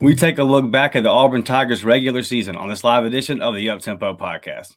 [0.00, 3.40] We take a look back at the Auburn Tigers regular season on this live edition
[3.40, 4.76] of the Uptempo podcast.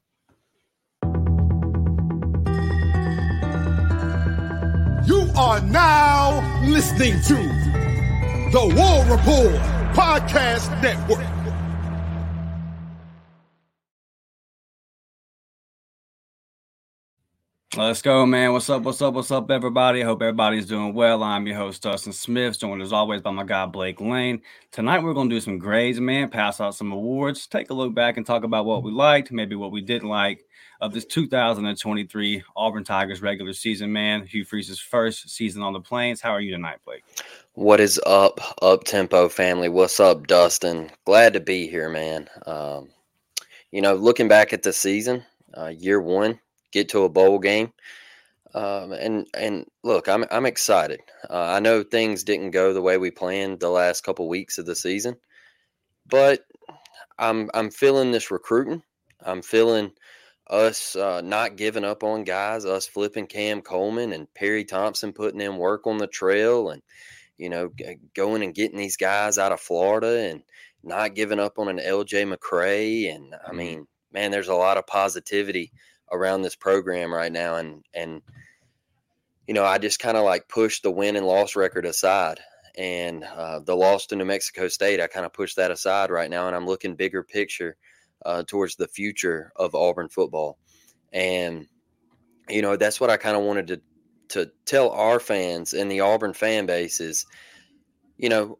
[5.07, 7.35] You are now listening to
[8.51, 9.55] the War Report
[9.93, 11.36] Podcast Network.
[17.77, 18.53] Let's go, man.
[18.53, 18.81] What's up?
[18.81, 19.13] What's up?
[19.13, 20.01] What's up, everybody?
[20.01, 21.21] I hope everybody's doing well.
[21.21, 24.41] I'm your host, Dustin Smith, joined as always by my guy, Blake Lane.
[24.71, 27.93] Tonight, we're going to do some grades, man, pass out some awards, take a look
[27.93, 30.43] back and talk about what we liked, maybe what we didn't like
[30.81, 34.25] of this 2023 Auburn Tigers regular season, man.
[34.25, 36.19] Hugh Freeze's first season on the Plains.
[36.19, 37.03] How are you tonight, Blake?
[37.53, 39.69] What is up, up tempo family?
[39.69, 40.89] What's up, Dustin?
[41.05, 42.27] Glad to be here, man.
[42.47, 42.89] Um,
[43.69, 45.23] you know, looking back at the season,
[45.55, 46.39] uh, year one,
[46.77, 47.73] get to a bowl game.
[48.53, 51.01] Um, and and look, I'm I'm excited.
[51.29, 54.65] Uh, I know things didn't go the way we planned the last couple weeks of
[54.65, 55.17] the season,
[56.07, 56.41] but
[57.19, 58.83] I'm I'm feeling this recruiting.
[59.25, 59.91] I'm feeling
[60.49, 62.65] us uh, not giving up on guys.
[62.65, 66.81] Us flipping Cam Coleman and Perry Thompson putting in work on the trail, and
[67.37, 67.69] you know
[68.15, 70.43] going and getting these guys out of Florida and
[70.83, 73.13] not giving up on an LJ McCray.
[73.15, 73.53] And I Mm-hmm.
[73.53, 75.71] mean, man, there's a lot of positivity
[76.11, 78.21] around this program right now and and
[79.47, 82.39] you know i just kind of like pushed the win and loss record aside
[82.77, 86.29] and uh, the loss to new mexico state i kind of pushed that aside right
[86.29, 87.75] now and i'm looking bigger picture
[88.25, 90.57] uh, towards the future of auburn football.
[91.13, 91.67] And
[92.49, 93.81] you know that's what i kind of wanted to
[94.29, 97.25] to tell our fans and the auburn fan base is
[98.17, 98.57] you know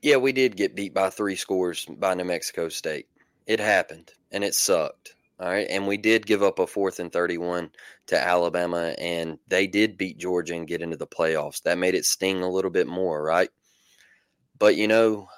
[0.00, 3.06] yeah we did get beat by three scores by new mexico state.
[3.46, 5.66] It happened and it sucked all right.
[5.70, 7.70] And we did give up a fourth and 31
[8.08, 11.62] to Alabama, and they did beat Georgia and get into the playoffs.
[11.62, 13.50] That made it sting a little bit more, right?
[14.58, 15.28] But you know,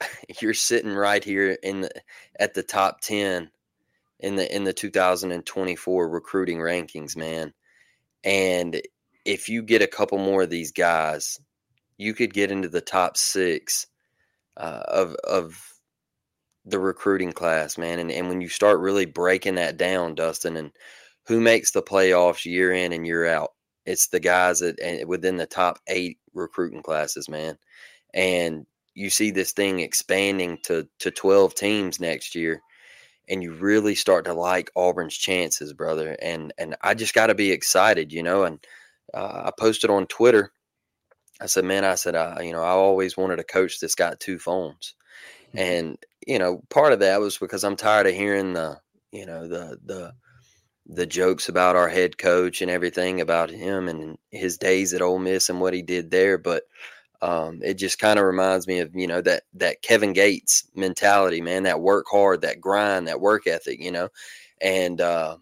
[0.40, 1.90] you're sitting right here in the
[2.40, 3.50] at the top 10
[4.20, 7.52] in the in the 2024 recruiting rankings, man.
[8.22, 8.80] And
[9.26, 11.38] if you get a couple more of these guys,
[11.98, 13.86] you could get into the top six
[14.56, 15.73] uh, of of
[16.64, 17.98] the recruiting class, man.
[17.98, 20.72] And and when you start really breaking that down, Dustin, and
[21.26, 23.50] who makes the playoffs year in and year out,
[23.86, 27.58] it's the guys that and within the top eight recruiting classes, man.
[28.14, 32.62] And you see this thing expanding to to twelve teams next year,
[33.28, 36.16] and you really start to like Auburn's chances, brother.
[36.22, 38.44] And and I just got to be excited, you know.
[38.44, 38.64] And
[39.12, 40.52] uh, I posted on Twitter.
[41.40, 44.20] I said, man, I said, I, you know, I always wanted a coach that's got
[44.20, 44.94] two phones.
[45.54, 48.78] And you know, part of that was because I'm tired of hearing the,
[49.12, 50.12] you know, the the
[50.86, 55.18] the jokes about our head coach and everything about him and his days at Ole
[55.18, 56.36] Miss and what he did there.
[56.36, 56.64] But
[57.22, 61.40] um, it just kind of reminds me of you know that that Kevin Gates mentality,
[61.40, 61.62] man.
[61.62, 64.08] That work hard, that grind, that work ethic, you know,
[64.60, 65.36] and uh,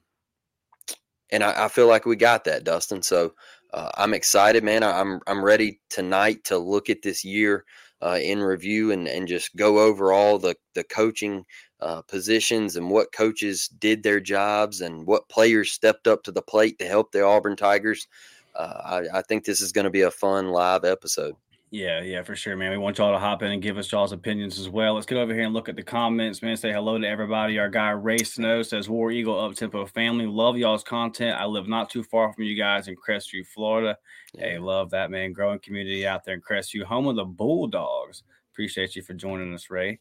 [1.30, 3.02] and I, I feel like we got that, Dustin.
[3.02, 3.34] So
[3.72, 4.82] uh, I'm excited, man.
[4.82, 7.64] I, I'm I'm ready tonight to look at this year
[8.02, 11.44] uh, in review and and just go over all the the coaching
[11.80, 16.42] uh, positions and what coaches did their jobs and what players stepped up to the
[16.42, 18.06] plate to help the Auburn Tigers.
[18.54, 21.34] Uh, I, I think this is going to be a fun live episode.
[21.72, 22.70] Yeah, yeah, for sure, man.
[22.72, 24.92] We want y'all to hop in and give us y'all's opinions as well.
[24.94, 26.58] Let's get over here and look at the comments, man.
[26.58, 27.58] Say hello to everybody.
[27.58, 30.26] Our guy Ray Snow says War Eagle Up Tempo family.
[30.26, 31.40] Love y'all's content.
[31.40, 33.98] I live not too far from you guys in Crestview, Florida.
[34.38, 35.32] Hey, love that, man.
[35.32, 38.22] Growing community out there in Crestview, home of the Bulldogs.
[38.52, 40.00] Appreciate you for joining us, Ray.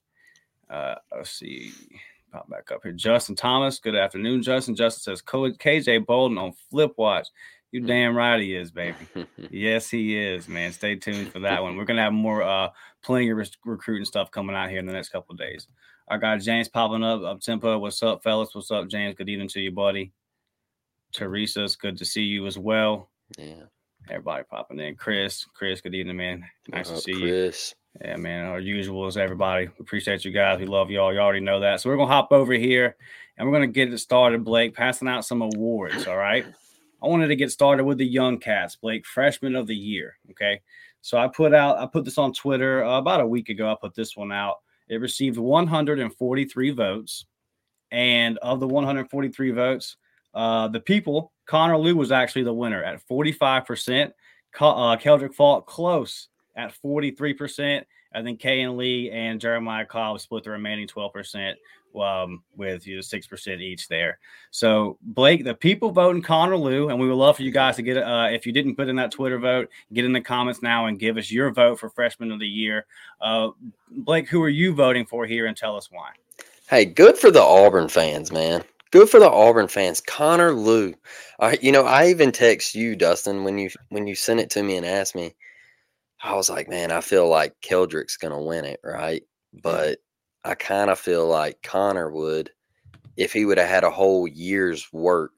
[0.70, 1.74] Uh, let's see.
[2.34, 2.94] Pop back up here.
[2.94, 3.80] Justin Thomas.
[3.80, 4.76] Good afternoon, Justin.
[4.76, 7.30] Justin says "Co- KJ Bolden on Flip Watch
[7.72, 8.98] You damn right he is, baby.
[9.50, 10.74] yes, he is, man.
[10.74, 11.78] Stay tuned for that one.
[11.78, 12.70] We're gonna have more, uh,
[13.02, 15.68] plenty of recruiting stuff coming out here in the next couple days.
[16.10, 17.80] I got James popping up up tempo.
[17.80, 18.54] What's up, fellas?
[18.54, 19.16] What's up, James?
[19.16, 20.12] Good evening to you, buddy.
[21.14, 23.10] Teresa, it's good to see you as well.
[23.38, 23.64] Yeah.
[24.10, 24.96] Everybody popping in.
[24.96, 26.44] Chris, Chris, good evening, man.
[26.68, 27.76] Nice to see Chris.
[28.02, 28.08] you.
[28.08, 28.46] Yeah, man.
[28.48, 29.70] Our usual is everybody.
[29.80, 30.60] Appreciate you guys.
[30.60, 31.14] We love y'all.
[31.14, 31.80] You already know that.
[31.80, 32.98] So we're gonna hop over here
[33.38, 36.08] and we're gonna get it started, Blake, passing out some awards.
[36.08, 36.46] All right.
[37.04, 40.18] I wanted to get started with the young cats, Blake, freshman of the year.
[40.32, 40.62] Okay.
[41.02, 43.72] So I put out, I put this on Twitter uh, about a week ago.
[43.72, 44.58] I put this one out.
[44.88, 47.26] It received 143 votes.
[47.92, 49.98] And of the 143 votes,
[50.34, 54.12] uh, the people, Connor Lew was actually the winner at 45%.
[54.60, 57.84] Uh, Keldrick Faulk close at 43%.
[58.14, 61.56] I think Kayin Lee and Jeremiah Cobb split the remaining 12%
[61.96, 64.20] um, with you know, 6% each there.
[64.52, 67.82] So, Blake, the people voting Connor Lew, and we would love for you guys to
[67.82, 70.88] get, uh, if you didn't put in that Twitter vote, get in the comments now
[70.88, 72.86] and give us your vote for freshman of the year.
[73.20, 73.50] Uh,
[73.90, 76.12] Blake, who are you voting for here and tell us why?
[76.70, 78.64] Hey, good for the Auburn fans, man.
[78.92, 80.02] Good for the Auburn fans.
[80.02, 80.94] Connor Lew.
[81.40, 84.64] Uh, you know, I even text you, Dustin, when you when you sent it to
[84.64, 85.34] me and asked me.
[86.24, 89.24] I was like, man, I feel like Keldrick's gonna win it, right?
[89.64, 90.00] But
[90.44, 92.52] I kind of feel like Connor would,
[93.18, 95.32] if he would have had a whole year's work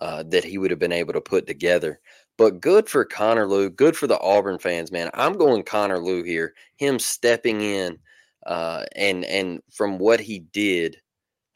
[0.00, 2.00] uh, that he would have been able to put together.
[2.38, 5.10] But good for Connor Lew, good for the Auburn fans, man.
[5.14, 6.54] I'm going Connor Lew here.
[6.76, 7.98] Him stepping in,
[8.46, 10.96] uh, and and from what he did,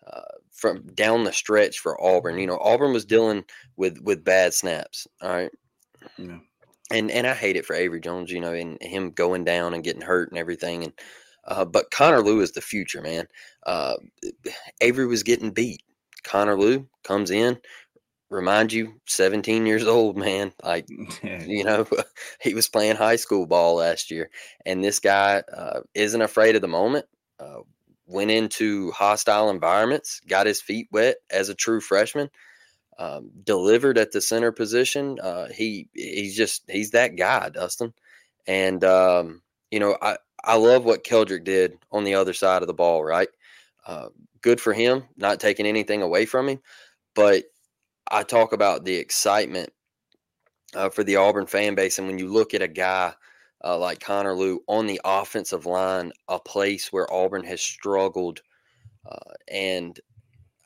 [0.07, 0.21] uh,
[0.53, 2.39] from down the stretch for Auburn.
[2.39, 3.45] You know, Auburn was dealing
[3.77, 5.07] with with bad snaps.
[5.23, 5.51] All right.
[6.19, 6.39] Yeah.
[6.93, 9.83] And and I hate it for Avery Jones, you know, and him going down and
[9.83, 10.85] getting hurt and everything.
[10.85, 10.93] And
[11.47, 13.27] uh, but Connor Lew is the future, man.
[13.65, 13.97] Uh,
[14.81, 15.83] Avery was getting beat.
[16.25, 17.59] Connor Lew comes in,
[18.31, 20.53] remind you, 17 years old, man.
[20.63, 20.87] Like,
[21.23, 21.87] you know,
[22.41, 24.31] he was playing high school ball last year.
[24.65, 27.07] And this guy uh, isn't afraid of the moment.
[27.39, 27.61] Uh,
[28.07, 32.31] went into hostile environments, got his feet wet as a true freshman,
[32.99, 35.19] um, delivered at the center position.
[35.21, 37.93] Uh, he he's just he's that guy, Dustin.
[38.47, 40.17] And um, you know, I
[40.47, 43.29] I love what Keldrick did on the other side of the ball, right?
[43.87, 44.09] Uh,
[44.43, 46.61] good for him, not taking anything away from him.
[47.15, 47.45] But
[48.11, 49.73] I talk about the excitement
[50.75, 51.99] uh, for the Auburn fan base.
[51.99, 53.13] And when you look at a guy
[53.65, 58.41] uh, like Connor Lew on the offensive line, a place where Auburn has struggled.
[59.05, 59.99] Uh, and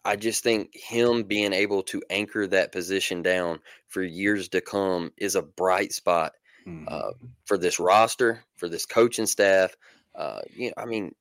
[0.04, 5.12] I just think him being able to anchor that position down for years to come
[5.16, 6.32] is a bright spot
[6.66, 6.84] mm-hmm.
[6.88, 7.12] uh,
[7.44, 9.76] for this roster, for this coaching staff.
[10.14, 11.14] Uh, you know, I mean,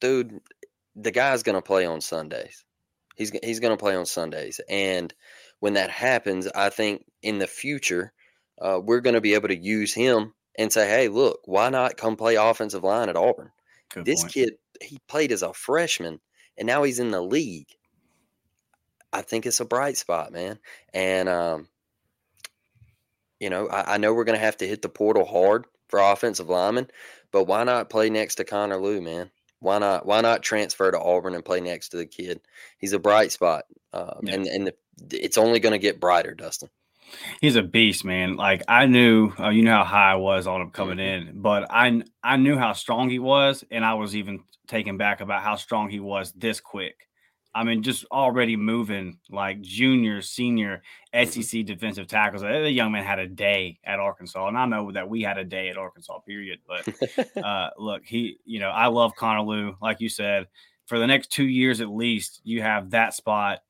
[0.00, 0.40] dude,
[0.96, 2.64] the guy's going to play on Sundays.
[3.16, 5.12] He's he's going to play on Sundays, and
[5.60, 8.12] when that happens, I think in the future
[8.60, 11.96] uh, we're going to be able to use him and say, "Hey, look, why not
[11.96, 13.50] come play offensive line at Auburn?"
[13.90, 14.32] Good this point.
[14.32, 16.20] kid, he played as a freshman,
[16.56, 17.68] and now he's in the league.
[19.12, 20.58] I think it's a bright spot, man.
[20.94, 21.68] And um,
[23.42, 25.98] you know, I, I know we're going to have to hit the portal hard for
[25.98, 26.88] offensive linemen,
[27.32, 29.30] but why not play next to Connor Lew, man?
[29.58, 30.06] Why not?
[30.06, 32.40] Why not transfer to Auburn and play next to the kid?
[32.78, 34.34] He's a bright spot, um, yeah.
[34.34, 34.74] and and the,
[35.24, 36.68] it's only going to get brighter, Dustin.
[37.40, 38.36] He's a beast, man.
[38.36, 41.28] Like I knew, uh, you know how high I was on him coming mm-hmm.
[41.28, 45.20] in, but I I knew how strong he was, and I was even taken back
[45.20, 47.08] about how strong he was this quick.
[47.54, 50.82] I mean, just already moving like junior, senior
[51.14, 51.42] mm-hmm.
[51.42, 52.42] SEC defensive tackles.
[52.42, 55.44] The young man had a day at Arkansas, and I know that we had a
[55.44, 56.18] day at Arkansas.
[56.20, 56.60] Period.
[56.66, 59.76] But uh, look, he, you know, I love Connor Lew.
[59.82, 60.48] Like you said,
[60.86, 63.60] for the next two years at least, you have that spot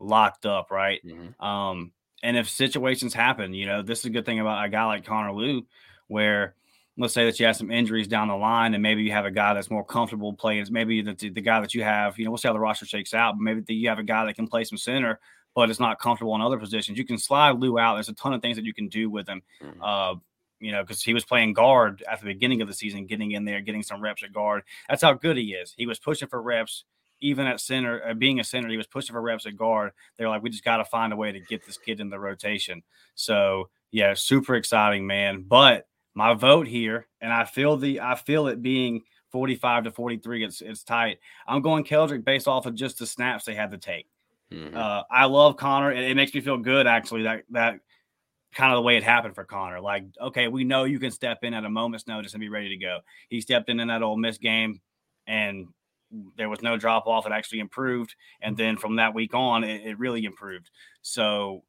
[0.00, 1.00] locked up, right?
[1.04, 1.44] Mm-hmm.
[1.44, 1.92] Um,
[2.22, 5.04] and if situations happen, you know, this is a good thing about a guy like
[5.04, 5.66] Connor Lew,
[6.08, 6.54] where
[6.98, 9.30] let's say that you have some injuries down the line and maybe you have a
[9.30, 12.38] guy that's more comfortable playing maybe the, the guy that you have you know we'll
[12.38, 14.46] see how the roster shakes out but maybe the, you have a guy that can
[14.46, 15.18] play some center
[15.54, 18.34] but is not comfortable in other positions you can slide Lew out there's a ton
[18.34, 19.82] of things that you can do with him mm-hmm.
[19.82, 20.14] uh,
[20.60, 23.44] you know because he was playing guard at the beginning of the season getting in
[23.44, 26.42] there getting some reps at guard that's how good he is he was pushing for
[26.42, 26.84] reps
[27.20, 29.90] even at center, uh, being a center, he was pushing for reps at guard.
[30.16, 32.18] They're like, we just got to find a way to get this kid in the
[32.20, 32.82] rotation.
[33.16, 35.42] So, yeah, super exciting, man.
[35.42, 35.87] But
[36.18, 40.44] my vote here, and I feel the I feel it being 45 to 43.
[40.44, 41.20] It's it's tight.
[41.46, 44.08] I'm going Keldrick based off of just the snaps they had to take.
[44.52, 44.76] Mm-hmm.
[44.76, 47.78] Uh, I love Connor, and it makes me feel good actually that that
[48.52, 49.80] kind of the way it happened for Connor.
[49.80, 52.70] Like, okay, we know you can step in at a moment's notice and be ready
[52.70, 52.98] to go.
[53.28, 54.80] He stepped in in that Ole Miss game,
[55.28, 55.68] and
[56.36, 57.26] there was no drop off.
[57.26, 60.68] It actually improved, and then from that week on, it, it really improved.
[61.00, 61.62] So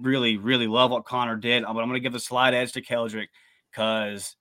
[0.00, 1.64] really, really love what Connor did.
[1.64, 3.28] Uh, but I'm going to give the slight edge to Keldrick
[3.70, 4.36] because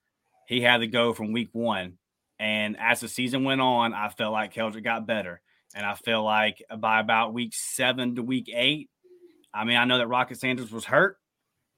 [0.48, 1.98] he had to go from week one.
[2.40, 5.42] And as the season went on, I felt like Keldrick got better.
[5.76, 8.90] And I feel like by about week seven to week eight,
[9.54, 11.18] I mean, I know that Rocket Sanders was hurt,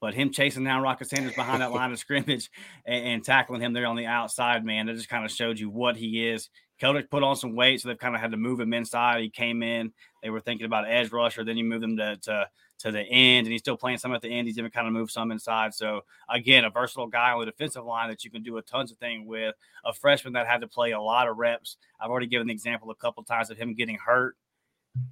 [0.00, 2.50] but him chasing down Rocket Sanders behind that line of scrimmage
[2.86, 5.70] and, and, tackling him there on the outside, man, that just kind of showed you
[5.70, 6.48] what he is.
[6.80, 9.22] Keldrick put on some weight, so they've kind of had to move him inside.
[9.22, 9.92] He came in.
[10.22, 11.44] They were thinking about edge rusher.
[11.44, 12.48] Then you move him to, to
[12.84, 14.46] to the end, and he's still playing some at the end.
[14.46, 15.72] He's even kind of moved some inside.
[15.72, 18.92] So again, a versatile guy on the defensive line that you can do a tons
[18.92, 19.54] of things with.
[19.86, 21.78] A freshman that had to play a lot of reps.
[21.98, 24.36] I've already given the example a couple times of him getting hurt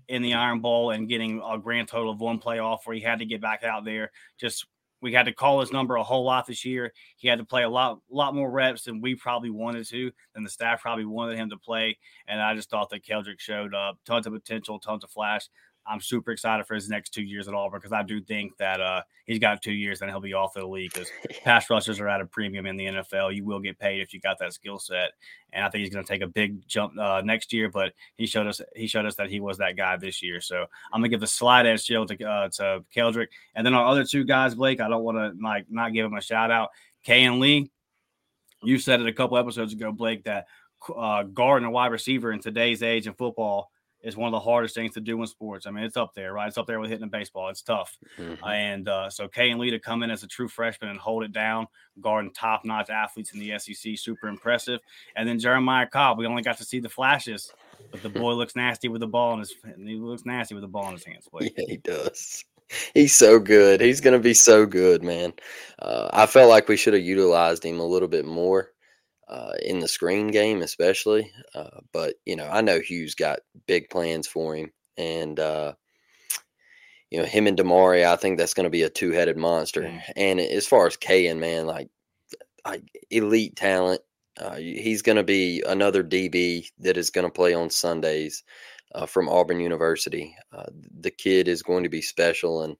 [0.06, 3.20] in the Iron Bowl and getting a grand total of one playoff where he had
[3.20, 4.10] to get back out there.
[4.38, 4.66] Just
[5.00, 6.92] we had to call his number a whole lot this year.
[7.16, 10.44] He had to play a lot, lot more reps than we probably wanted to, than
[10.44, 11.96] the staff probably wanted him to play.
[12.28, 15.48] And I just thought that Keldrick showed up tons of potential, tons of flash.
[15.86, 18.80] I'm super excited for his next two years at Auburn because I do think that
[18.80, 21.08] uh, he's got two years and he'll be off the league because
[21.44, 23.34] pass rushers are at a premium in the NFL.
[23.34, 25.12] You will get paid if you got that skill set,
[25.52, 27.68] and I think he's going to take a big jump uh, next year.
[27.68, 30.40] But he showed us he showed us that he was that guy this year.
[30.40, 33.86] So I'm gonna give the slight edge shield to uh, to Keldrick, and then our
[33.86, 34.80] other two guys, Blake.
[34.80, 36.70] I don't want to like not give him a shout out.
[37.04, 37.70] Kayin Lee,
[38.62, 40.46] you said it a couple episodes ago, Blake, that
[40.96, 43.71] uh, guard and wide receiver in today's age in football
[44.02, 45.66] is one of the hardest things to do in sports.
[45.66, 46.48] I mean, it's up there, right?
[46.48, 47.48] It's up there with hitting a baseball.
[47.48, 47.96] It's tough.
[48.18, 48.44] Mm-hmm.
[48.44, 51.32] And uh, so Kayin Lee to come in as a true freshman and hold it
[51.32, 51.66] down,
[52.00, 54.80] guarding top notch athletes in the SEC, super impressive.
[55.16, 57.52] And then Jeremiah Cobb, we only got to see the flashes,
[57.90, 59.54] but the boy looks nasty with the ball in his.
[59.76, 61.28] He looks nasty with the ball in his hands.
[61.30, 61.52] Blake.
[61.58, 62.44] Yeah, he does.
[62.94, 63.80] He's so good.
[63.80, 65.34] He's going to be so good, man.
[65.80, 68.71] Uh, I felt like we should have utilized him a little bit more
[69.32, 71.32] uh, in the screen game, especially.
[71.54, 75.72] Uh, but you know, I know Hugh's got big plans for him, and uh,
[77.10, 79.82] you know, him and Damari, I think that's going to be a two-headed monster.
[79.82, 80.02] Mm.
[80.16, 81.88] And as far as Kayin, man, like,
[82.66, 84.02] like elite talent.
[84.40, 88.42] Uh, he's going to be another DB that is going to play on Sundays
[88.94, 90.34] uh, from Auburn University.
[90.52, 90.64] Uh,
[91.00, 92.76] the kid is going to be special, and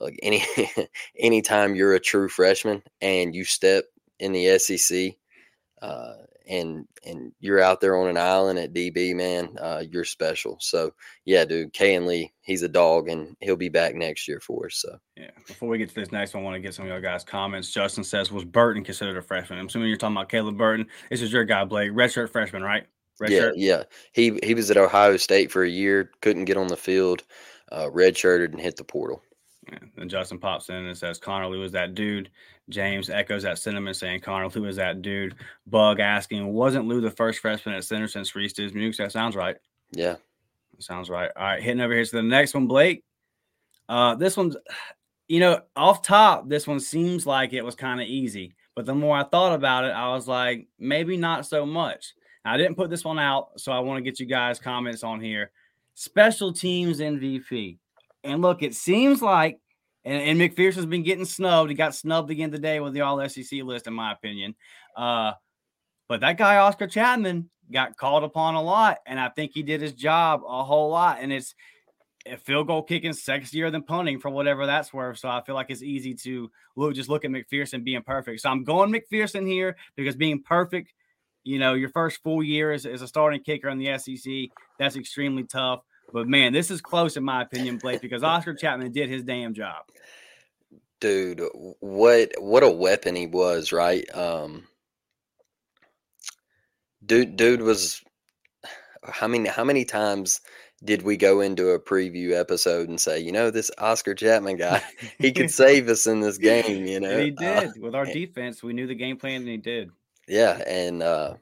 [0.00, 0.42] like any
[1.18, 3.84] anytime you're a true freshman and you step
[4.18, 5.14] in the SEC,
[5.86, 6.14] uh,
[6.48, 10.56] and and you're out there on an island at DB, man, uh, you're special.
[10.60, 10.92] So
[11.24, 14.76] yeah, dude, Kayin Lee, he's a dog, and he'll be back next year for us.
[14.76, 15.30] So yeah.
[15.46, 17.24] Before we get to this next one, I want to get some of y'all guys'
[17.24, 17.72] comments.
[17.72, 20.86] Justin says, "Was Burton considered a freshman?" I'm assuming you're talking about Caleb Burton.
[21.10, 22.86] This is your guy, Blake, redshirt freshman, right?
[23.28, 23.82] Yeah, yeah.
[24.12, 27.24] He he was at Ohio State for a year, couldn't get on the field,
[27.72, 29.22] uh, redshirted and hit the portal.
[29.70, 29.78] Yeah.
[29.96, 32.30] And Justin pops in and says, Connor Lee was that dude.
[32.68, 35.34] James echoes that sentiment, saying, Connor Lew is that dude.
[35.66, 38.98] Bug asking, wasn't Lew the first freshman at center since Reese Dismukes?
[38.98, 39.56] That sounds right.
[39.92, 40.16] Yeah.
[40.78, 41.30] sounds right.
[41.36, 41.62] All right.
[41.62, 43.04] Hitting over here to the next one, Blake.
[43.88, 44.56] Uh, this one's,
[45.28, 48.54] you know, off top, this one seems like it was kind of easy.
[48.74, 52.14] But the more I thought about it, I was like, maybe not so much.
[52.44, 55.02] Now, I didn't put this one out, so I want to get you guys' comments
[55.02, 55.50] on here.
[55.94, 57.78] Special teams MVP.
[58.26, 59.58] And look, it seems like,
[60.04, 61.70] and, and McPherson's been getting snubbed.
[61.70, 64.54] He got snubbed again today with the All SEC list, in my opinion.
[64.96, 65.32] Uh,
[66.08, 69.80] but that guy Oscar Chapman got called upon a lot, and I think he did
[69.80, 71.18] his job a whole lot.
[71.20, 71.54] And it's
[72.26, 75.18] a field goal kicking sexier than punting for whatever that's worth.
[75.18, 78.40] So I feel like it's easy to look just look at McPherson being perfect.
[78.40, 80.92] So I'm going McPherson here because being perfect,
[81.44, 84.96] you know, your first full year as, as a starting kicker in the SEC, that's
[84.96, 85.80] extremely tough.
[86.12, 89.54] But man, this is close in my opinion, Blake, because Oscar Chapman did his damn
[89.54, 89.84] job.
[91.00, 91.42] Dude,
[91.80, 94.04] what what a weapon he was, right?
[94.14, 94.66] Um
[97.04, 98.02] dude dude was
[99.02, 100.40] how many how many times
[100.84, 104.82] did we go into a preview episode and say, you know, this Oscar Chapman guy,
[105.18, 107.10] he could save us in this game, you know?
[107.10, 107.68] And he uh, did.
[107.68, 109.90] Uh, With our defense, we knew the game plan and he did.
[110.28, 111.34] Yeah, and uh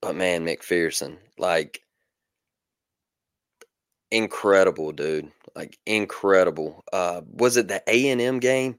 [0.00, 1.83] but man, McPherson, like
[4.14, 5.30] incredible, dude.
[5.54, 6.84] Like incredible.
[6.92, 8.78] Uh, was it the A and M game?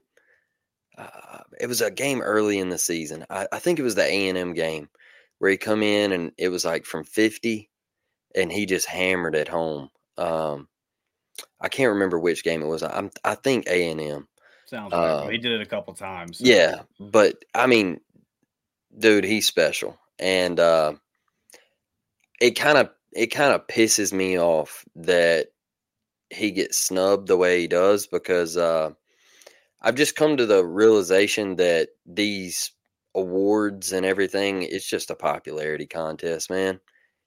[0.96, 3.26] Uh, it was a game early in the season.
[3.28, 4.88] I, I think it was the A and M game
[5.38, 7.70] where he come in and it was like from fifty,
[8.34, 9.90] and he just hammered it home.
[10.18, 10.68] Um,
[11.60, 12.82] I can't remember which game it was.
[12.82, 14.28] I'm I think A and M.
[14.66, 14.98] Sounds right.
[14.98, 16.38] Uh, he did it a couple times.
[16.38, 16.44] So.
[16.44, 18.00] Yeah, but I mean,
[18.98, 20.94] dude, he's special, and uh,
[22.40, 25.48] it kind of it kind of pisses me off that
[26.30, 28.90] he gets snubbed the way he does because uh,
[29.80, 32.72] I've just come to the realization that these
[33.14, 36.80] awards and everything it's just a popularity contest, man.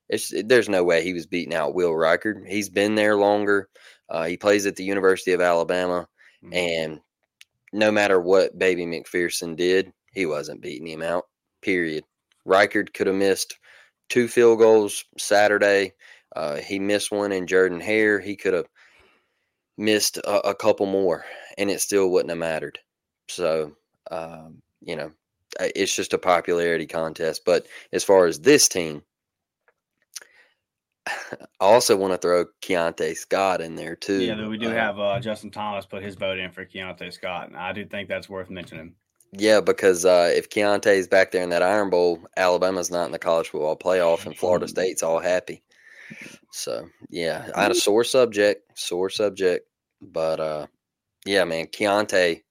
[0.10, 2.48] It's there's no way he was beating out Will Reichard.
[2.48, 3.70] He's been there longer.
[4.10, 6.08] Uh, he plays at the University of Alabama,
[6.44, 6.54] Mm-hmm.
[6.54, 7.00] And
[7.74, 11.26] no matter what Baby McPherson did, he wasn't beating him out.
[11.62, 12.04] Period.
[12.48, 13.58] Reichard could have missed
[14.10, 15.94] two field goals Saturday.
[16.36, 18.20] Uh, he missed one in Jordan Hare.
[18.20, 18.68] He could have
[19.78, 21.26] missed a, a, couple more,
[21.58, 22.80] and it still wouldn't have mattered.
[23.30, 23.76] So,
[24.12, 25.12] um, you know,
[25.60, 27.44] it's just a popularity contest.
[27.46, 29.02] But as far as this team,
[31.08, 34.22] I also want to throw Keionte Scott in there too.
[34.22, 37.48] Yeah, we do uh, have uh, Justin Thomas put his vote in for Keionte Scott,
[37.48, 38.94] and I do think that's worth mentioning.
[39.32, 43.12] Yeah, because uh, if Keionte is back there in that Iron Bowl, Alabama's not in
[43.12, 45.62] the college football playoff, and Florida State's all happy.
[46.52, 49.68] So yeah, I had a sore subject, sore subject,
[50.02, 50.68] but uh,
[51.26, 52.42] yeah, man, Keionte,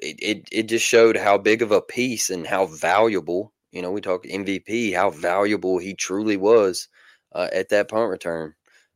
[0.00, 3.52] it, it it just showed how big of a piece and how valuable.
[3.70, 6.88] You know, we talk MVP, how valuable he truly was
[7.32, 8.54] uh, at that punt return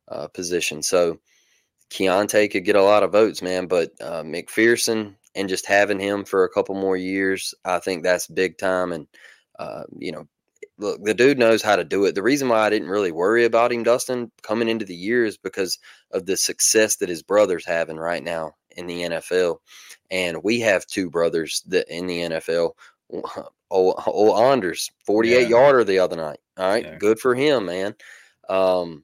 [0.09, 0.83] uh, position.
[0.83, 1.19] So
[1.89, 6.25] Keionte could get a lot of votes, man, but uh, McPherson and just having him
[6.25, 8.91] for a couple more years, I think that's big time.
[8.91, 9.07] And
[9.59, 10.27] uh, you know,
[10.77, 12.15] look, the dude knows how to do it.
[12.15, 15.37] The reason why I didn't really worry about him, Dustin, coming into the year is
[15.37, 15.79] because
[16.11, 19.57] of the success that his brother's having right now in the NFL.
[20.11, 22.71] And we have two brothers that in the NFL.
[23.71, 25.47] Old, old Anders, 48 yeah.
[25.47, 26.37] yarder the other night.
[26.55, 26.85] All right.
[26.85, 26.97] Yeah.
[26.97, 27.95] Good for him, man.
[28.47, 29.03] Um,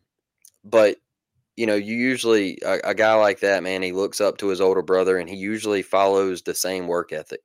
[0.63, 0.97] but
[1.55, 4.61] you know, you usually a, a, guy like that, man, he looks up to his
[4.61, 7.41] older brother, and he usually follows the same work ethic.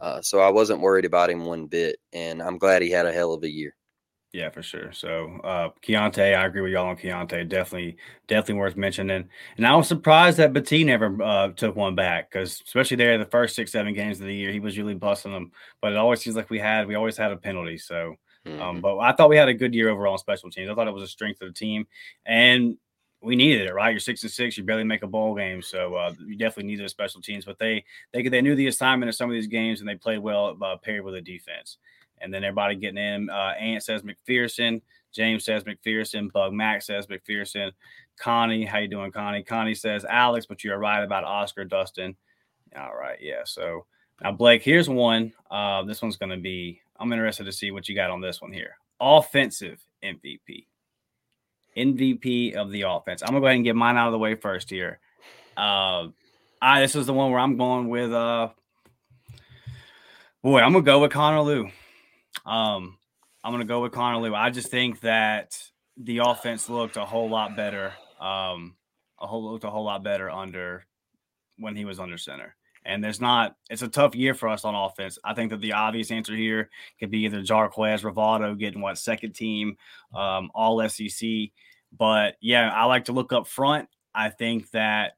[0.00, 3.12] Uh, so I wasn't worried about him one bit, and I'm glad he had a
[3.12, 3.76] hell of a year.
[4.32, 4.92] Yeah, for sure.
[4.92, 7.46] So uh Keionte, I agree with y'all on Keionte.
[7.46, 9.28] Definitely, definitely worth mentioning.
[9.58, 13.26] And I was surprised that Battie never uh, took one back because, especially there, the
[13.26, 15.52] first six, seven games of the year, he was really busting them.
[15.82, 17.76] But it always seems like we had, we always had a penalty.
[17.76, 18.62] So um, mm-hmm.
[18.62, 20.70] Um, but I thought we had a good year overall on special teams.
[20.70, 21.86] I thought it was a strength of the team,
[22.26, 22.76] and
[23.22, 23.74] we needed it.
[23.74, 26.70] Right, you're six and six, you barely make a bowl game, so uh, you definitely
[26.70, 27.44] needed a special teams.
[27.44, 30.18] But they they they knew the assignment of some of these games, and they played
[30.18, 31.78] well uh, paired with a defense.
[32.20, 33.30] And then everybody getting in.
[33.30, 34.80] Uh, Ant says McPherson.
[35.12, 36.30] James says McPherson.
[36.32, 37.72] Bug Mac says McPherson.
[38.16, 39.42] Connie, how you doing, Connie?
[39.42, 42.14] Connie says Alex, but you're right about Oscar Dustin.
[42.76, 43.42] All right, yeah.
[43.44, 43.86] So
[44.22, 45.32] now Blake, here's one.
[45.50, 48.40] Uh, this one's going to be I'm interested to see what you got on this
[48.40, 48.76] one here.
[49.00, 50.66] Offensive MVP.
[51.76, 53.22] MVP of the offense.
[53.22, 55.00] I'm gonna go ahead and get mine out of the way first here.
[55.56, 56.08] Uh,
[56.60, 58.50] I this is the one where I'm going with uh
[60.42, 61.70] boy, I'm gonna go with Connor Lew.
[62.44, 62.98] Um,
[63.44, 64.34] I'm gonna go with Connor Lew.
[64.34, 65.58] I just think that
[65.96, 67.92] the offense looked a whole lot better.
[68.20, 68.76] Um,
[69.20, 70.86] a whole looked a whole lot better under
[71.58, 72.56] when he was under center.
[72.84, 75.18] And there's not, it's a tough year for us on offense.
[75.24, 79.34] I think that the obvious answer here could be either Jarquez, Rivaldo getting what second
[79.34, 79.76] team,
[80.14, 81.28] um, all SEC.
[81.96, 83.88] But yeah, I like to look up front.
[84.14, 85.14] I think that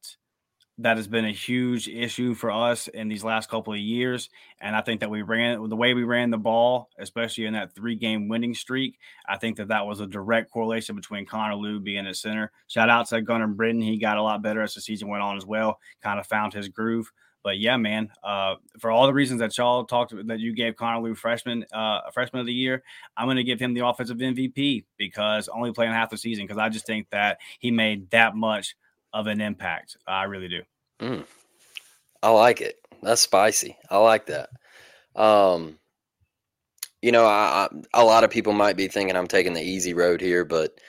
[0.79, 4.29] that has been a huge issue for us in these last couple of years.
[4.61, 7.75] And I think that we ran the way we ran the ball, especially in that
[7.75, 8.99] three game winning streak.
[9.29, 12.51] I think that that was a direct correlation between Connor Lew being at center.
[12.67, 13.83] Shout out to Gunnar Britton.
[13.83, 16.53] He got a lot better as the season went on as well, kind of found
[16.53, 17.11] his groove
[17.45, 21.03] but yeah, man, uh, for all the reasons that y'all talked that you gave Connor
[21.03, 22.83] Lew freshman, uh, freshman of the year,
[23.17, 26.59] I'm going to give him the offensive MVP because only playing half the season because
[26.59, 28.75] I just think that he made that much
[29.13, 29.99] of an impact.
[30.09, 30.63] I really do.
[31.01, 31.25] Mm.
[32.23, 32.77] I like it.
[33.03, 33.77] That's spicy.
[33.91, 34.49] I like that.
[35.15, 35.79] Um,
[37.03, 39.93] you know, I, I, a lot of people might be thinking I'm taking the easy
[39.93, 40.81] road here, but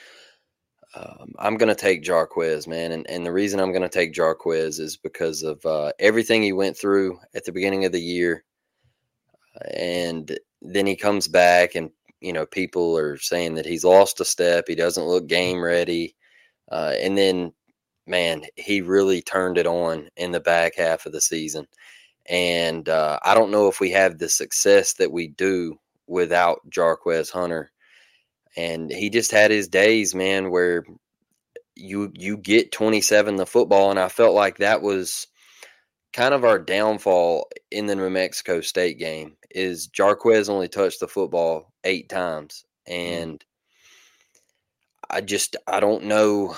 [0.96, 2.92] um, I'm going to take Jarquez, man.
[2.92, 6.52] And, and the reason I'm going to take Jarquez is because of uh, everything he
[6.52, 8.44] went through at the beginning of the year.
[9.74, 14.24] And then he comes back, and, you know, people are saying that he's lost a
[14.24, 14.64] step.
[14.66, 16.16] He doesn't look game ready.
[16.70, 17.52] Uh, and then,
[18.06, 21.66] man, he really turned it on in the back half of the season.
[22.28, 27.30] And uh, I don't know if we have the success that we do without Jarquez
[27.30, 27.70] Hunter
[28.56, 30.84] and he just had his days, man, where
[31.74, 35.26] you you get 27 the football, and I felt like that was
[36.12, 39.36] kind of our downfall in the New Mexico State game.
[39.50, 42.94] Is Jarquez only touched the football eight times, mm.
[42.94, 43.44] and
[45.08, 46.56] I just I don't know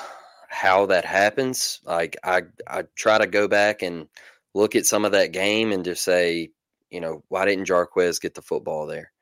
[0.48, 1.80] how that happens.
[1.84, 4.06] Like I I try to go back and
[4.54, 6.50] look at some of that game and just say,
[6.90, 9.12] you know, why didn't Jarquez get the football there?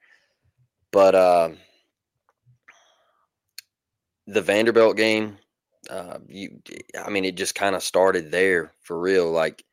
[0.93, 1.51] But uh,
[4.27, 5.39] the Vanderbilt game,
[5.91, 6.61] uh, you,
[7.05, 9.31] I mean, it just kind of started there for real.
[9.31, 9.65] Like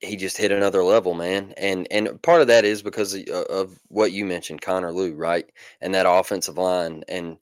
[0.00, 1.54] he just hit another level, man.
[1.56, 5.14] And and part of that is because of, uh, of what you mentioned, Connor Lew,
[5.14, 5.46] right?
[5.80, 7.04] And that offensive line.
[7.08, 7.38] And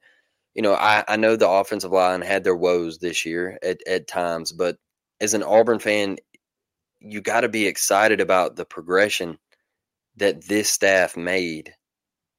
[0.55, 4.09] you know, I I know the offensive line had their woes this year at at
[4.09, 4.79] times, but
[5.21, 6.19] as an Auburn fan,
[7.01, 9.39] you got to be excited about the progression
[10.17, 11.75] that this staff made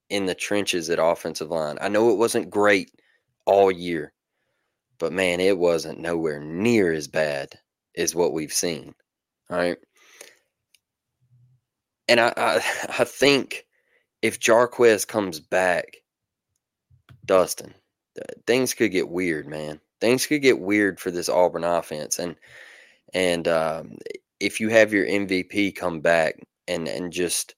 [0.10, 1.78] in the trenches at offensive line.
[1.82, 2.92] I know it wasn't great
[3.46, 4.14] all year,
[5.00, 7.50] but man, it wasn't nowhere near as bad
[7.98, 8.94] as what we've seen.
[9.50, 9.78] All right.
[12.08, 12.56] And I, I,
[13.00, 13.66] I think
[14.22, 15.98] if Jarquez comes back,
[17.26, 17.74] Dustin,
[18.46, 19.80] things could get weird, man.
[20.00, 22.36] Things could get weird for this Auburn offense, and
[23.14, 23.98] and um,
[24.40, 27.54] if you have your MVP come back and and just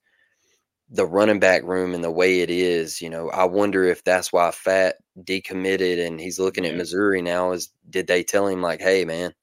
[0.94, 4.32] the running back room and the way it is, you know, I wonder if that's
[4.32, 7.52] why Fat decommitted and he's looking at Missouri now.
[7.52, 9.34] Is did they tell him like, hey man,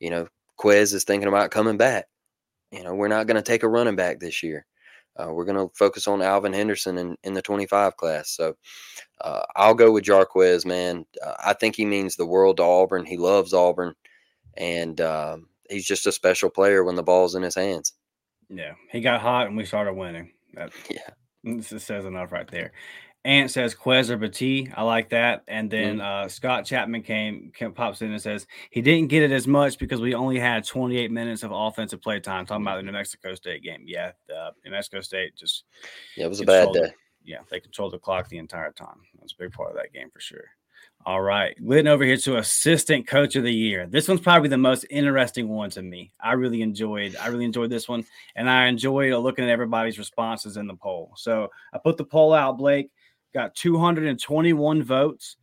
[0.00, 0.26] you know,
[0.58, 2.06] Quez is thinking about coming back.
[2.72, 4.66] You know, we're not going to take a running back this year.
[5.16, 8.30] Uh, we're going to focus on Alvin Henderson in, in the 25 class.
[8.30, 8.56] So
[9.20, 11.06] uh, I'll go with Jarquez, man.
[11.24, 13.06] Uh, I think he means the world to Auburn.
[13.06, 13.94] He loves Auburn,
[14.56, 17.94] and um, he's just a special player when the ball's in his hands.
[18.48, 20.32] Yeah, he got hot and we started winning.
[20.58, 21.10] That, yeah,
[21.44, 22.72] this says enough right there.
[23.24, 24.72] Ant says Quez or Battie.
[24.76, 25.42] I like that.
[25.48, 29.22] And then mm uh, Scott Chapman came, came, pops in and says he didn't get
[29.22, 32.46] it as much because we only had 28 minutes of offensive play time.
[32.46, 33.84] Talking about the New Mexico State game.
[33.86, 35.64] Yeah, uh, New Mexico State just
[36.16, 36.90] yeah, it was a bad day.
[37.24, 39.00] Yeah, they controlled the clock the entire time.
[39.20, 40.44] That's a big part of that game for sure.
[41.06, 43.86] All right, Glidden over here to assistant coach of the year.
[43.86, 46.12] This one's probably the most interesting one to me.
[46.20, 47.16] I really enjoyed.
[47.16, 48.04] I really enjoyed this one,
[48.36, 51.12] and I enjoyed looking at everybody's responses in the poll.
[51.16, 52.58] So I put the poll out.
[52.58, 52.90] Blake
[53.32, 55.36] got 221 votes,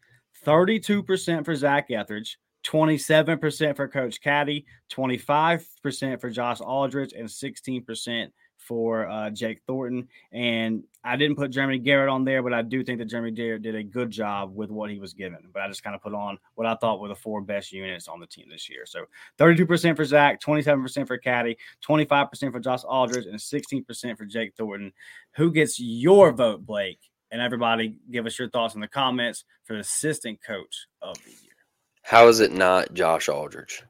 [0.45, 8.31] 32% for Zach Etheridge, 27% for Coach Caddy, 25% for Josh Aldridge, and 16%
[8.65, 10.07] for uh, Jake Thornton.
[10.31, 13.61] And I didn't put Jeremy Garrett on there, but I do think that Jeremy Garrett
[13.61, 15.39] did a good job with what he was given.
[15.53, 18.07] But I just kind of put on what I thought were the four best units
[18.07, 18.85] on the team this year.
[18.85, 19.05] So
[19.37, 24.91] 32% for Zach, 27% for Caddy, 25% for Josh Aldridge, and 16% for Jake Thornton.
[25.35, 26.99] Who gets your vote, Blake?
[27.31, 31.31] And everybody, give us your thoughts in the comments for the assistant coach of the
[31.31, 31.53] year.
[32.01, 33.83] How is it not Josh Aldridge?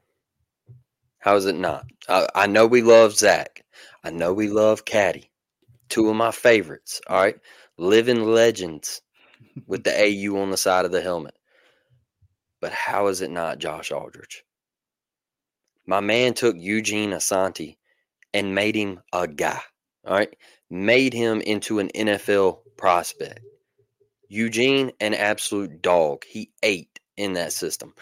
[1.18, 1.86] How is it not?
[2.08, 3.55] I, I know we love Zach.
[4.06, 5.32] I know we love Caddy.
[5.88, 7.00] Two of my favorites.
[7.08, 7.34] All right.
[7.76, 9.02] Living legends
[9.66, 11.34] with the AU on the side of the helmet.
[12.60, 14.44] But how is it not Josh Aldridge?
[15.88, 17.78] My man took Eugene Asante
[18.32, 19.60] and made him a guy.
[20.06, 20.32] All right.
[20.70, 23.40] Made him into an NFL prospect.
[24.28, 26.22] Eugene, an absolute dog.
[26.24, 27.92] He ate in that system.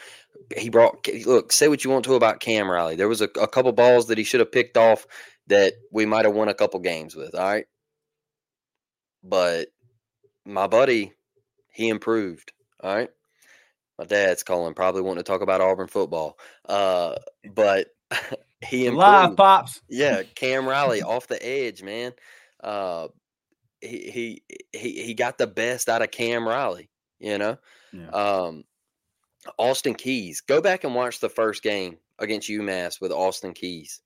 [0.54, 2.94] He brought, look, say what you want to about Cam Riley.
[2.94, 5.06] There was a, a couple balls that he should have picked off
[5.48, 7.34] that we might have won a couple games with.
[7.34, 7.66] All right.
[9.22, 9.68] But
[10.44, 11.12] my buddy,
[11.72, 12.52] he improved.
[12.80, 13.10] All right.
[13.98, 16.38] My dad's calling, probably wanting to talk about Auburn football.
[16.68, 17.16] Uh,
[17.54, 17.88] but
[18.66, 18.98] he improved.
[18.98, 19.80] Live pops.
[19.88, 22.12] Yeah, Cam Riley off the edge, man.
[22.62, 23.08] Uh,
[23.80, 26.90] he he he he got the best out of Cam Riley.
[27.20, 27.58] You know,
[27.92, 28.08] yeah.
[28.08, 28.64] um,
[29.58, 30.40] Austin Keys.
[30.40, 34.00] Go back and watch the first game against UMass with Austin Keys.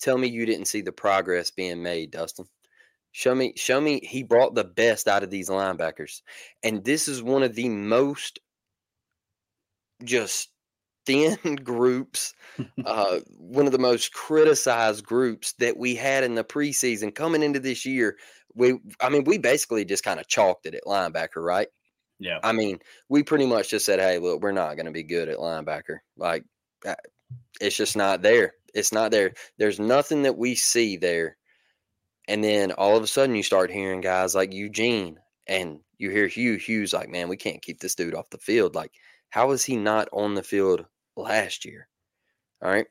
[0.00, 2.46] Tell me you didn't see the progress being made, Dustin.
[3.12, 6.20] Show me, show me he brought the best out of these linebackers.
[6.62, 8.40] And this is one of the most
[10.04, 10.50] just
[11.06, 12.34] thin groups,
[12.84, 17.60] uh, one of the most criticized groups that we had in the preseason coming into
[17.60, 18.16] this year.
[18.54, 21.68] We, I mean, we basically just kind of chalked it at linebacker, right?
[22.18, 22.40] Yeah.
[22.42, 25.28] I mean, we pretty much just said, hey, look, we're not going to be good
[25.28, 25.98] at linebacker.
[26.16, 26.44] Like,
[26.86, 26.94] uh,
[27.60, 28.54] it's just not there.
[28.74, 29.32] It's not there.
[29.58, 31.36] There's nothing that we see there.
[32.28, 36.26] And then all of a sudden, you start hearing guys like Eugene, and you hear
[36.26, 36.58] Hugh.
[36.58, 38.74] Hugh's like, man, we can't keep this dude off the field.
[38.74, 38.92] Like,
[39.30, 41.88] how is he not on the field last year?
[42.62, 42.86] All right.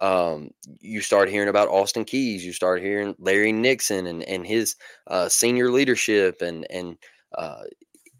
[0.00, 0.50] Um,
[0.80, 2.44] you start hearing about Austin Keys.
[2.44, 4.76] You start hearing Larry Nixon and and his
[5.08, 6.96] uh, senior leadership, and and
[7.36, 7.62] uh,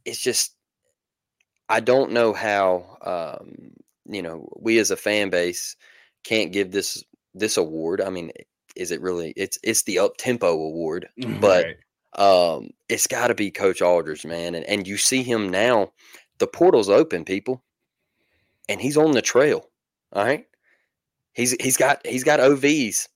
[0.05, 0.57] it's just
[1.69, 2.97] I don't know how
[3.41, 3.73] um,
[4.07, 5.77] you know we as a fan base
[6.25, 7.03] can't give this
[7.35, 8.01] this award.
[8.01, 8.31] I mean,
[8.77, 9.33] is it really?
[9.37, 11.09] It's it's the up tempo award,
[11.41, 11.67] but
[12.17, 12.57] right.
[12.57, 14.55] um, it's got to be Coach Aldridge, man.
[14.55, 15.93] And and you see him now.
[16.39, 17.65] The portal's open, people,
[18.69, 19.69] and he's on the trail.
[20.13, 20.47] All right,
[21.33, 23.09] he's he's got he's got OVs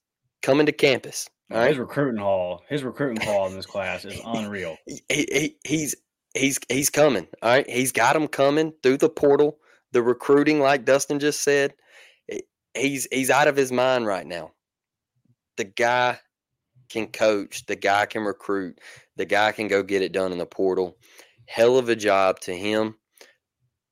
[0.42, 1.30] coming to campus.
[1.50, 1.68] All right?
[1.68, 4.76] His recruiting hall, his recruiting hall in this class is unreal.
[4.86, 5.94] he, he, he's
[6.34, 7.26] he's he's coming.
[7.42, 9.58] All right, he's got him coming through the portal.
[9.92, 11.74] The recruiting, like Dustin just said,
[12.74, 14.52] he's he's out of his mind right now.
[15.56, 16.18] The guy
[16.88, 18.78] can coach, the guy can recruit,
[19.16, 20.96] the guy can go get it done in the portal.
[21.46, 22.96] Hell of a job to him.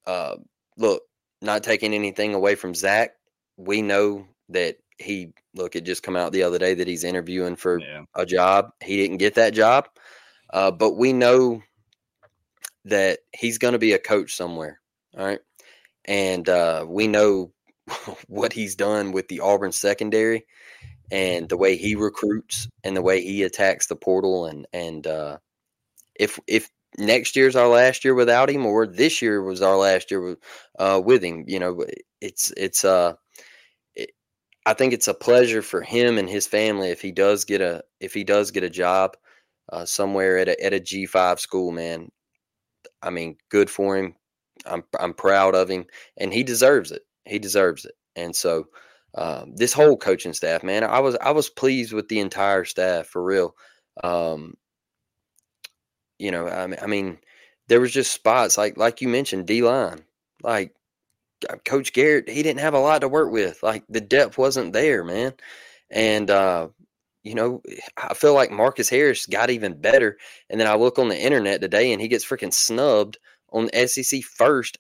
[0.07, 0.37] Uh,
[0.77, 1.03] look,
[1.43, 3.13] not taking anything away from Zach.
[3.57, 7.57] We know that he look it just come out the other day that he's interviewing
[7.57, 8.05] for Yeah.
[8.15, 8.71] a job.
[8.83, 9.89] He didn't get that job,
[10.53, 11.63] uh, but we know
[12.85, 14.81] that he's going to be a coach somewhere.
[15.17, 15.41] All right,
[16.07, 17.53] and uh, we know
[18.29, 20.47] what he's done with the Auburn secondary
[21.11, 25.39] and the way he recruits and the way he attacks the portal and and uh,
[26.19, 30.11] if if next year's our last year without him or this year was our last
[30.11, 30.39] year with,
[30.79, 31.85] uh, with him, you know,
[32.21, 33.15] it's it's uh
[33.97, 34.11] it,
[34.67, 37.83] I think it's a pleasure for him and his family if he does get a
[38.01, 39.17] if he does get a job
[39.73, 42.11] uh, somewhere at a at a G five school, man.
[43.03, 44.15] I mean, good for him.
[44.67, 45.87] I'm I'm proud of him,
[46.19, 47.03] and he deserves it.
[47.31, 47.95] He deserves it.
[48.17, 48.67] And so,
[49.15, 53.07] um, this whole coaching staff, man, I was I was pleased with the entire staff
[53.07, 53.55] for real.
[54.05, 54.55] Um,
[56.19, 57.19] you know, I mean, I mean,
[57.69, 60.05] there was just spots like like you mentioned, D line,
[60.43, 60.75] like
[61.49, 63.63] uh, Coach Garrett, he didn't have a lot to work with.
[63.63, 65.35] Like the depth wasn't there, man.
[65.91, 66.69] And uh,
[67.23, 67.63] you know,
[67.97, 70.19] I feel like Marcus Harris got even better.
[70.51, 73.19] And then I look on the internet today, and he gets freaking snubbed
[73.53, 74.79] on the SEC first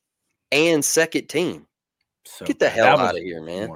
[0.53, 1.67] and second team.
[2.37, 3.71] So Get the hell out of here, man.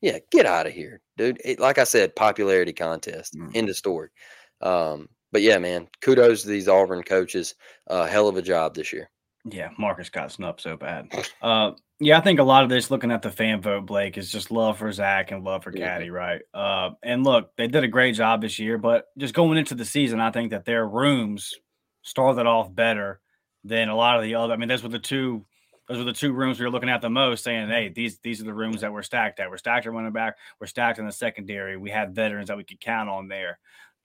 [0.00, 1.40] Yeah, get out of here, dude.
[1.44, 3.34] It, like I said, popularity contest.
[3.34, 3.54] Mm.
[3.54, 4.08] End of story.
[4.60, 7.54] Um, but yeah, man, kudos to these Auburn coaches.
[7.86, 9.10] Uh, hell of a job this year.
[9.44, 11.08] Yeah, Marcus got snubbed so bad.
[11.40, 14.30] Uh, yeah, I think a lot of this, looking at the fan vote, Blake, is
[14.30, 15.78] just love for Zach and love for Mhm.
[15.78, 16.42] Caddy, right?
[16.52, 19.84] Uh, and look, they did a great job this year, but just going into the
[19.84, 21.54] season, I think that their rooms
[22.02, 23.20] started off better
[23.64, 24.52] than a lot of the other.
[24.54, 25.44] I mean, those were the two.
[25.90, 28.40] Those were the two rooms we were looking at the most, saying, "Hey, these these
[28.40, 29.50] are the rooms that we're stacked at.
[29.50, 30.38] We're stacked at running back.
[30.60, 31.76] We're stacked in the secondary.
[31.76, 33.58] We had veterans that we could count on there."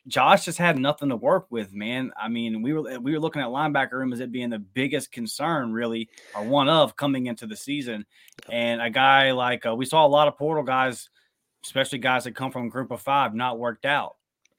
[0.07, 2.11] Josh just had nothing to work with, man.
[2.19, 5.11] I mean, we were we were looking at linebacker room as it being the biggest
[5.11, 8.07] concern, really, or one of coming into the season.
[8.49, 11.09] And a guy like uh, we saw a lot of portal guys,
[11.63, 14.15] especially guys that come from group of five, not worked out.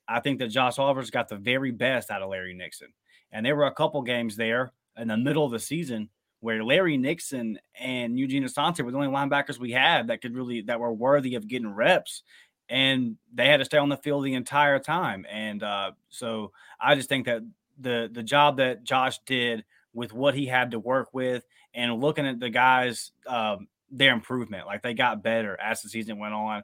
[0.07, 2.93] I think that Josh Oliver's got the very best out of Larry Nixon,
[3.33, 6.09] and there were a couple games there in the middle of the season
[6.41, 10.61] where Larry Nixon and Eugene Asante were the only linebackers we had that could really
[10.63, 12.23] that were worthy of getting reps
[12.69, 15.25] and they had to stay on the field the entire time.
[15.31, 17.43] And uh, so I just think that
[17.79, 22.27] the the job that Josh did with what he had to work with, and looking
[22.27, 26.63] at the guys, um, their improvement, like they got better as the season went on.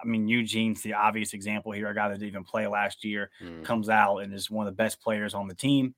[0.00, 1.88] I mean, Eugene's the obvious example here.
[1.88, 3.64] A guy that didn't even play last year Mm.
[3.64, 5.94] comes out and is one of the best players on the team.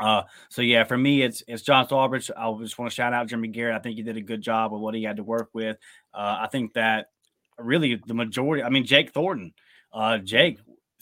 [0.00, 2.30] Uh, so yeah, for me, it's it's Josh Aldridge.
[2.36, 3.76] I just want to shout out Jimmy Garrett.
[3.76, 5.76] I think he did a good job with what he had to work with.
[6.12, 7.10] Uh, I think that
[7.58, 8.62] really the majority.
[8.62, 9.52] I mean, Jake Thornton.
[9.92, 10.58] Uh, Jake,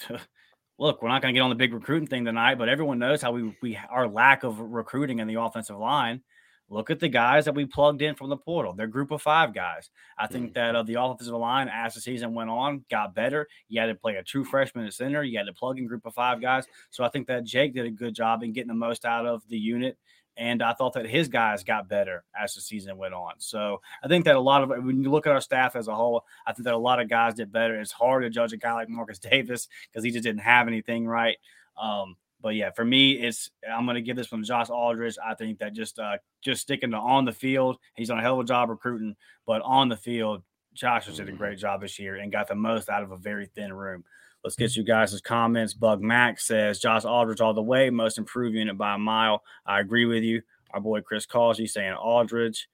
[0.79, 3.23] look, we're not going to get on the big recruiting thing tonight, but everyone knows
[3.23, 6.23] how we we our lack of recruiting in the offensive line.
[6.73, 8.73] Look at the guys that we plugged in from the portal.
[8.73, 9.91] They're group of five guys.
[10.19, 13.47] I think that uh, the offensive line, as the season went on, got better.
[13.69, 15.23] You had to play a true freshman at center.
[15.23, 16.65] You had to plug in group of five guys.
[16.89, 19.43] So I think that Jake did a good job in getting the most out of
[19.49, 19.99] the unit.
[20.39, 23.35] And I thought that his guys got better as the season went on.
[23.37, 25.95] So I think that a lot of when you look at our staff as a
[25.95, 27.79] whole, I think that a lot of guys did better.
[27.79, 31.07] It's hard to judge a guy like Marcus Davis because he just didn't have anything
[31.07, 31.37] right.
[31.81, 35.17] Um, but yeah, for me, it's I'm going to give this one to Josh Aldridge.
[35.25, 38.35] I think that just uh, just sticking to on the field, he's done a hell
[38.35, 39.15] of a job recruiting,
[39.47, 40.43] but on the field,
[40.75, 43.17] Josh has did a great job this year and got the most out of a
[43.17, 44.05] very thin room.
[44.43, 45.73] Let's get you guys' comments.
[45.73, 49.43] Bug Mac says Josh Aldridge all the way, most improved unit by a mile.
[49.65, 50.43] I agree with you.
[50.73, 52.69] Our boy Chris Causey saying Aldridge.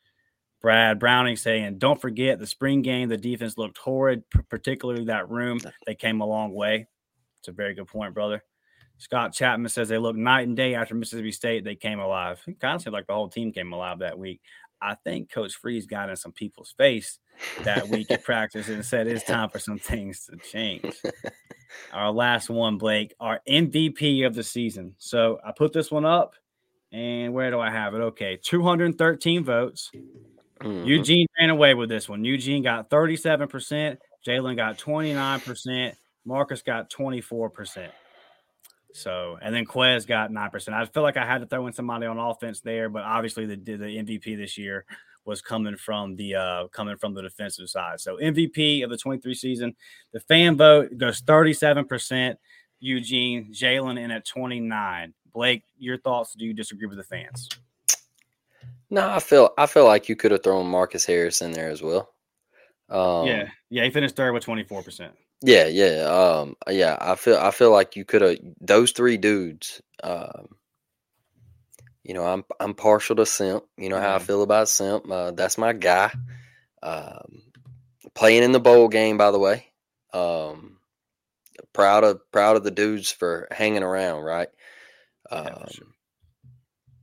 [0.61, 3.09] Brad Browning saying, don't forget the spring game.
[3.09, 5.61] The defense looked horrid, particularly that room.
[5.87, 6.89] They came a long way.
[7.39, 8.43] It's a very good point, brother.
[8.99, 11.65] Scott Chapman says they look night and day after Mississippi State.
[11.65, 12.41] They came alive.
[12.47, 14.41] It kind of seemed like the whole team came alive that week.
[14.81, 17.19] I think Coach Freeze got in some people's face
[17.63, 20.95] that week at practice and said it's time for some things to change.
[21.93, 24.95] Our last one, Blake, our MVP of the season.
[24.99, 26.35] So I put this one up,
[26.93, 27.99] and where do I have it?
[27.99, 29.91] Okay, 213 votes.
[30.61, 30.87] Mhm.
[30.87, 32.25] Eugene ran away with this one.
[32.25, 33.99] Eugene got 37%.
[34.27, 35.95] Jalen got 29%.
[36.25, 37.91] Marcus got 24%.
[38.93, 40.73] So, and then Quez got 9%.
[40.73, 43.57] I feel like I had to throw in somebody on offense there, but obviously the,
[43.57, 44.85] the MVP this year
[45.25, 48.01] was coming from the uh coming from the defensive side.
[48.01, 49.77] So MVP of the 23 season,
[50.13, 52.37] the fan vote goes 37%.
[52.81, 55.13] Eugene, Jalen in at 29.
[55.33, 56.35] Blake, your thoughts?
[56.35, 57.49] Do you disagree with the fans?
[58.91, 61.83] No, I feel I feel like you could have thrown Marcus Harris in there as
[61.83, 62.15] well.
[62.89, 65.11] Um, yeah, yeah, he finished third with 24%.
[65.43, 66.97] Yeah, yeah, um, yeah.
[67.01, 69.81] I feel I feel like you could have those three dudes.
[70.03, 70.57] Um,
[72.03, 73.65] you know, I'm I'm partial to Simp.
[73.77, 75.11] You know how I feel about Simp.
[75.11, 76.11] Uh, that's my guy.
[76.83, 77.43] Um,
[78.15, 79.67] playing in the bowl game, by the way.
[80.13, 80.79] Um,
[81.73, 84.49] proud of proud of the dudes for hanging around, right?
[85.31, 85.87] Um, yeah, sure.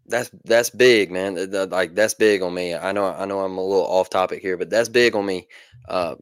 [0.07, 1.35] That's that's big, man.
[1.69, 2.75] Like that's big on me.
[2.75, 5.47] I know I know I'm a little off topic here, but that's big on me.
[5.87, 6.15] Uh,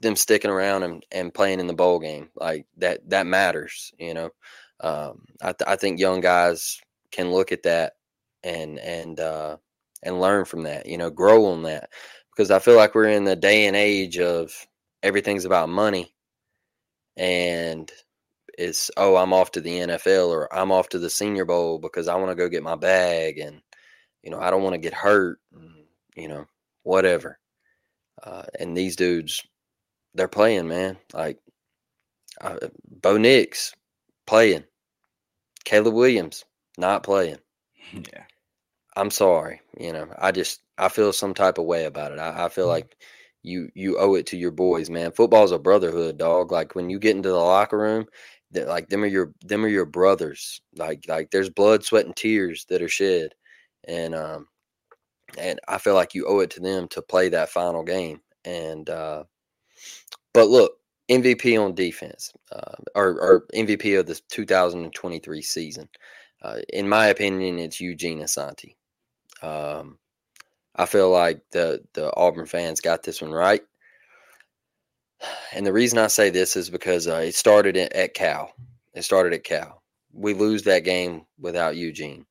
[0.00, 3.92] them sticking around and, and playing in the bowl game like that that matters.
[3.98, 4.30] You know,
[4.80, 6.80] um, I th- I think young guys
[7.10, 7.94] can look at that
[8.42, 9.56] and and uh,
[10.02, 10.86] and learn from that.
[10.86, 11.90] You know, grow on that
[12.30, 14.52] because I feel like we're in the day and age of
[15.02, 16.14] everything's about money
[17.16, 17.90] and
[18.58, 22.08] it's oh I'm off to the NFL or I'm off to the Senior Bowl because
[22.08, 23.60] I want to go get my bag and
[24.22, 26.46] you know I don't want to get hurt and, you know
[26.82, 27.38] whatever
[28.22, 29.46] uh, and these dudes
[30.16, 31.38] they're playing man like
[32.40, 32.56] uh,
[33.00, 33.74] Bo Nix
[34.26, 34.64] playing
[35.64, 36.44] Caleb Williams
[36.76, 37.38] not playing
[37.92, 38.24] yeah
[38.96, 42.46] I'm sorry you know I just I feel some type of way about it I,
[42.46, 42.72] I feel mm-hmm.
[42.72, 42.96] like
[43.46, 45.12] you you owe it to your boys, man.
[45.12, 46.50] Football's a brotherhood, dog.
[46.50, 48.06] Like when you get into the locker room,
[48.50, 50.60] that like them are your them are your brothers.
[50.76, 53.34] Like like there's blood, sweat, and tears that are shed,
[53.86, 54.48] and um,
[55.38, 58.20] and I feel like you owe it to them to play that final game.
[58.44, 59.24] And uh,
[60.32, 65.88] but look, MVP on defense, uh, or, or MVP of the 2023 season.
[66.42, 68.74] Uh, in my opinion, it's Eugene Asante.
[69.42, 69.98] Um,
[70.74, 73.62] I feel like the the Auburn fans got this one right.
[75.52, 78.52] And the reason I say this is because uh, it started at Cal.
[78.94, 79.82] It started at Cal.
[80.12, 82.26] We lose that game without Eugene.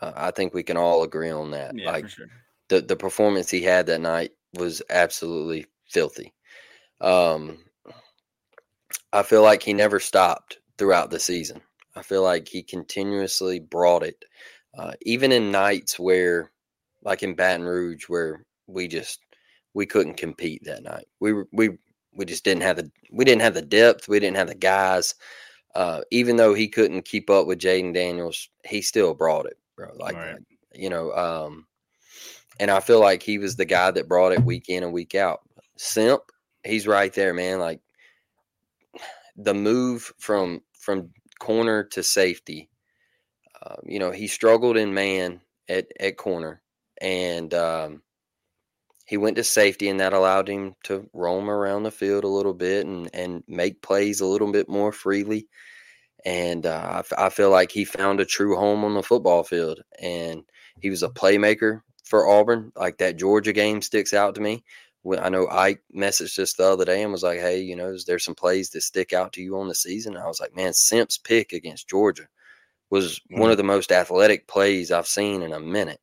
[0.00, 1.76] Uh, I think we can all agree on that.
[1.76, 2.26] Yeah, like sure.
[2.68, 6.32] the the performance he had that night was absolutely filthy.
[7.00, 7.58] Um,
[9.12, 11.60] I feel like he never stopped throughout the season.
[11.94, 14.24] I feel like he continuously brought it,
[14.76, 16.50] uh, even in nights where
[17.04, 19.20] like in Baton Rouge where we just
[19.74, 21.06] we couldn't compete that night.
[21.20, 21.70] We we
[22.14, 24.08] we just didn't have the we didn't have the depth.
[24.08, 25.14] We didn't have the guys.
[25.74, 29.90] Uh, even though he couldn't keep up with Jayden Daniels, he still brought it, bro.
[29.96, 30.36] Like right.
[30.74, 31.66] you know, um,
[32.60, 35.14] and I feel like he was the guy that brought it week in and week
[35.14, 35.40] out.
[35.76, 36.22] Simp,
[36.64, 37.58] he's right there, man.
[37.58, 37.80] Like
[39.36, 42.68] the move from from corner to safety.
[43.62, 46.62] Uh, you know, he struggled in man at at corner
[47.02, 48.02] and um,
[49.04, 52.54] he went to safety, and that allowed him to roam around the field a little
[52.54, 55.48] bit and and make plays a little bit more freely.
[56.24, 60.44] And uh, I, feel like he found a true home on the football field, and
[60.80, 62.70] he was a playmaker for Auburn.
[62.76, 64.62] Like that Georgia game sticks out to me.
[65.02, 67.88] When I know I messaged this the other day and was like, "Hey, you know,
[67.88, 70.54] is there some plays that stick out to you on the season?" I was like,
[70.54, 72.28] "Man, Simp's pick against Georgia
[72.90, 73.40] was mm-hmm.
[73.40, 76.00] one of the most athletic plays I've seen in a minute."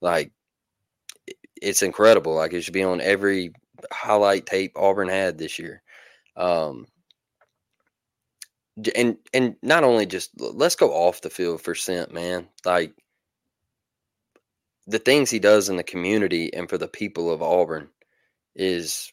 [0.00, 0.32] Like
[1.62, 2.34] it's incredible.
[2.34, 3.52] Like it should be on every
[3.92, 5.82] highlight tape Auburn had this year.
[6.36, 6.86] Um,
[8.96, 12.48] and and not only just let's go off the field for Simp, man.
[12.64, 12.94] Like
[14.86, 17.88] the things he does in the community and for the people of Auburn
[18.54, 19.12] is,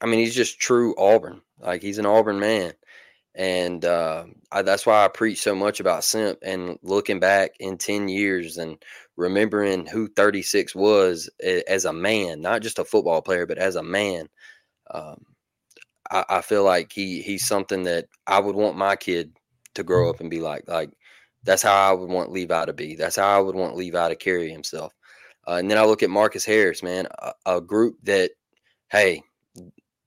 [0.00, 1.40] I mean, he's just true Auburn.
[1.60, 2.74] Like he's an Auburn man
[3.34, 7.78] and uh, I, that's why I preach so much about Simp and looking back in
[7.78, 8.82] ten years and
[9.16, 13.82] remembering who 36 was as a man, not just a football player, but as a
[13.82, 14.28] man.
[14.90, 15.24] Um,
[16.10, 19.36] I, I, feel like he he's something that I would want my kid
[19.74, 20.68] to grow up and be like.
[20.68, 20.90] Like
[21.42, 22.94] that's how I would want Levi to be.
[22.94, 24.92] That's how I would want Levi to carry himself.
[25.46, 28.30] Uh, and then I look at Marcus Harris, man, a, a group that,
[28.94, 29.20] hey,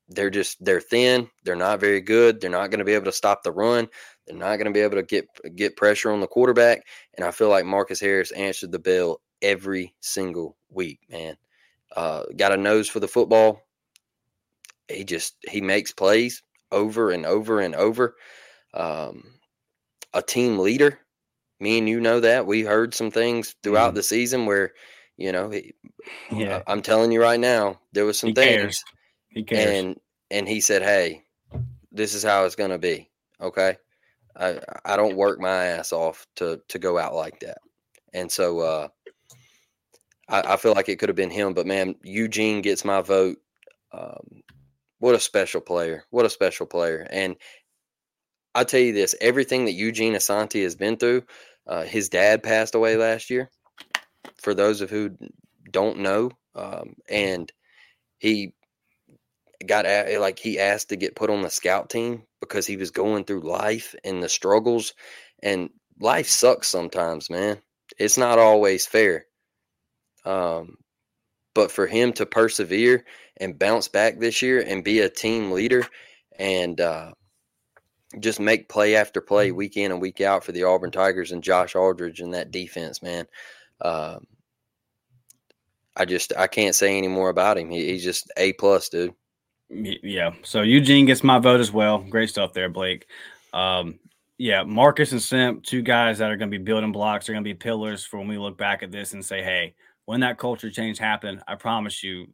[0.08, 1.30] they're just they're thin.
[1.44, 2.40] They're not very good.
[2.40, 3.90] They're not going to be able to stop the run.
[4.26, 6.84] They're not going to be able to get get pressure on the quarterback.
[7.16, 11.02] And I feel like Marcus Harris answered the bell every single week.
[11.10, 11.36] Man,
[11.96, 13.62] uh, got a nose for the football.
[14.88, 18.16] He just he makes plays over and over and over.
[18.74, 19.24] Um,
[20.14, 21.00] a team leader.
[21.60, 23.96] Me and you know that we heard some things throughout mm.
[23.96, 24.74] the season where,
[25.18, 25.74] you know, he,
[26.32, 26.62] yeah.
[26.68, 28.62] I'm telling you right now, there was some he things.
[28.62, 28.84] Cares
[29.38, 29.78] he cares.
[29.78, 30.00] And
[30.32, 31.24] and he said, "Hey,
[31.92, 33.10] this is how it's going to be.
[33.40, 33.78] Okay,
[34.36, 37.60] I I don't work my ass off to to go out like that."
[38.14, 38.88] And so uh,
[40.28, 43.38] I, I feel like it could have been him, but man, Eugene gets my vote.
[43.92, 44.42] Um,
[45.00, 46.04] what a special player!
[46.10, 47.08] What a special player!
[47.10, 47.36] And
[48.56, 51.24] I tell you this: everything that Eugene Asante has been through.
[51.68, 53.52] Uh, his dad passed away last year.
[54.42, 55.12] For those of who
[55.72, 57.52] don't know, um, and
[58.20, 58.54] he
[59.66, 62.92] got at, like he asked to get put on the scout team because he was
[62.92, 64.94] going through life and the struggles
[65.42, 65.70] and
[66.00, 67.58] life sucks sometimes man.
[67.98, 69.26] It's not always fair.
[70.26, 70.78] Um
[71.58, 73.04] but for him to persevere
[73.38, 75.84] and bounce back this year and be a team leader
[76.38, 77.12] and uh,
[78.20, 81.42] just make play after play week in and week out for the Auburn Tigers and
[81.42, 83.26] Josh Aldridge and that defense, man.
[83.82, 84.20] Uh,
[85.96, 87.70] I just I can't say any more about him.
[87.70, 89.14] He, he's just a plus, dude.
[89.70, 90.32] Yeah.
[90.44, 92.00] So Eugene gets my vote as well.
[92.00, 93.08] Great stuff there, Blake.
[93.54, 94.00] Um,
[94.38, 97.26] yeah, Marcus and Simp, two guys that are going to be building blocks.
[97.26, 99.74] They're going to be pillars for when we look back at this and say, hey,
[100.06, 102.28] when that culture change happened, I promise you,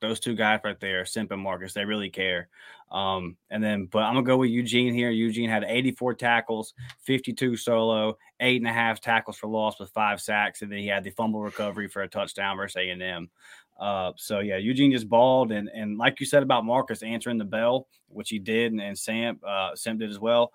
[0.00, 2.48] those two guys right there, Simp and Marcus, they really care.
[2.90, 5.10] Um, and then, but I'm gonna go with Eugene here.
[5.10, 10.20] Eugene had 84 tackles, 52 solo, eight and a half tackles for loss with five
[10.20, 13.30] sacks, and then he had the fumble recovery for a touchdown versus A and M.
[13.78, 17.44] Uh, so yeah, Eugene just balled, and and like you said about Marcus answering the
[17.44, 20.52] bell, which he did, and, and Sam uh, Sam did as well.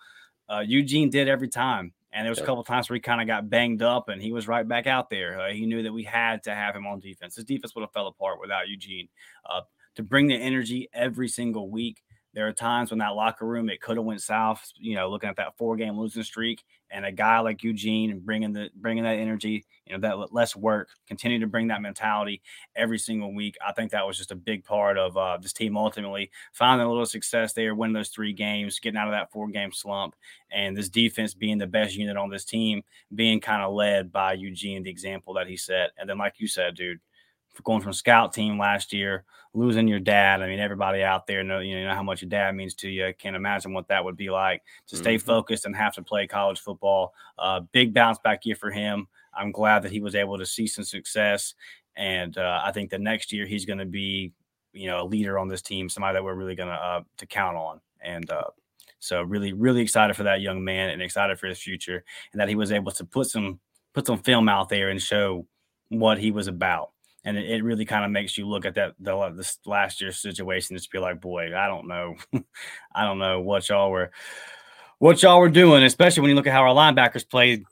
[0.49, 1.93] Uh, Eugene did every time.
[2.13, 4.33] And there was a couple times where he kind of got banged up, and he
[4.33, 5.39] was right back out there.
[5.39, 7.35] Uh, he knew that we had to have him on defense.
[7.35, 9.07] His defense would have fell apart without Eugene.
[9.49, 9.61] Uh,
[9.95, 12.03] to bring the energy every single week,
[12.33, 14.71] there are times when that locker room it could have went south.
[14.77, 18.53] You know, looking at that four game losing streak, and a guy like Eugene bringing
[18.53, 22.41] the bringing that energy, you know, that less work, continue to bring that mentality
[22.75, 23.57] every single week.
[23.65, 26.89] I think that was just a big part of uh, this team ultimately finding a
[26.89, 30.15] little success there, winning those three games, getting out of that four game slump,
[30.51, 32.83] and this defense being the best unit on this team,
[33.15, 35.91] being kind of led by Eugene, the example that he set.
[35.97, 36.99] And then, like you said, dude,
[37.63, 40.41] going from scout team last year, losing your dad.
[40.41, 43.07] I mean, everybody out there know you know how much your dad means to you.
[43.07, 45.25] I can't imagine what that would be like to stay mm-hmm.
[45.25, 47.13] focused and have to play college football.
[47.37, 49.07] Uh, big bounce back year for him.
[49.33, 51.53] I'm glad that he was able to see some success,
[51.95, 54.33] and uh, I think the next year he's going to be,
[54.73, 57.25] you know, a leader on this team, somebody that we're really going to uh, to
[57.25, 57.81] count on.
[58.03, 58.49] And uh,
[58.99, 62.49] so, really, really excited for that young man, and excited for his future, and that
[62.49, 63.59] he was able to put some
[63.93, 65.45] put some film out there and show
[65.89, 66.90] what he was about
[67.23, 70.19] and it, it really kind of makes you look at that the this last year's
[70.19, 72.15] situation and just be like, boy, I don't know,
[72.95, 74.11] I don't know what y'all were
[74.99, 77.63] what y'all were doing, especially when you look at how our linebackers played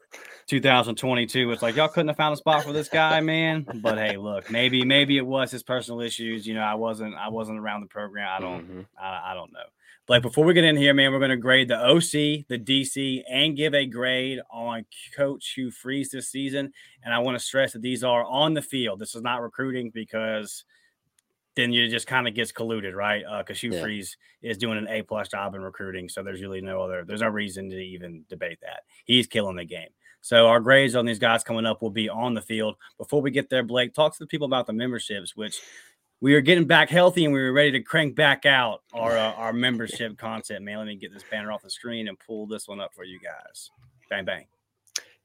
[0.48, 1.52] 2022.
[1.52, 3.68] It's like y'all couldn't have found a spot for this guy, man.
[3.82, 6.48] But hey, look, maybe maybe it was his personal issues.
[6.48, 8.28] You know, I wasn't I wasn't around the program.
[8.36, 8.82] I don't mm-hmm.
[9.00, 9.60] I, I don't know.
[10.10, 13.22] But before we get in here, man, we're going to grade the OC, the DC,
[13.30, 14.84] and give a grade on
[15.16, 16.74] Coach Hugh Freeze this season.
[17.04, 18.98] And I want to stress that these are on the field.
[18.98, 20.64] This is not recruiting because
[21.56, 23.24] then you just kind of gets colluded, right?
[23.38, 23.84] Because uh, Hugh yeah.
[23.84, 27.22] Freeze is doing an A plus job in recruiting, so there's really no other, there's
[27.22, 28.86] no reason to even debate that.
[29.06, 29.90] He's killing the game.
[30.22, 32.78] So our grades on these guys coming up will be on the field.
[32.98, 35.62] Before we get there, Blake, talk to the people about the memberships, which
[36.22, 39.34] we are getting back healthy and we were ready to crank back out our uh,
[39.34, 40.64] our membership content.
[40.64, 43.04] Man, let me get this banner off the screen and pull this one up for
[43.04, 43.72] you guys.
[44.10, 44.46] Bang bang.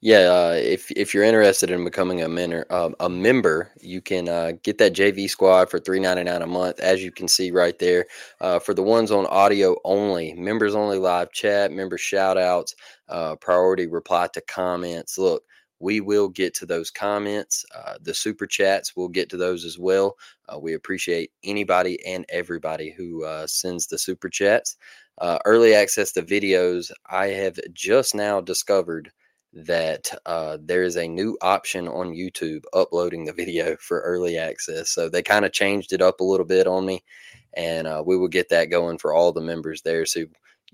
[0.00, 4.28] Yeah, uh, if if you're interested in becoming a member, uh, a member, you can
[4.28, 7.50] uh, get that JV squad for three ninety nine a month, as you can see
[7.50, 8.04] right there.
[8.38, 12.74] Uh, for the ones on audio only, members only live chat, member shout outs,
[13.08, 15.16] uh, priority reply to comments.
[15.16, 15.42] Look,
[15.84, 17.62] we will get to those comments.
[17.76, 20.16] Uh, the super chats, we'll get to those as well.
[20.48, 24.78] Uh, we appreciate anybody and everybody who uh, sends the super chats.
[25.18, 29.12] Uh, early access to videos, I have just now discovered
[29.52, 34.88] that uh, there is a new option on YouTube uploading the video for early access.
[34.88, 37.04] So they kind of changed it up a little bit on me,
[37.52, 40.06] and uh, we will get that going for all the members there.
[40.06, 40.24] So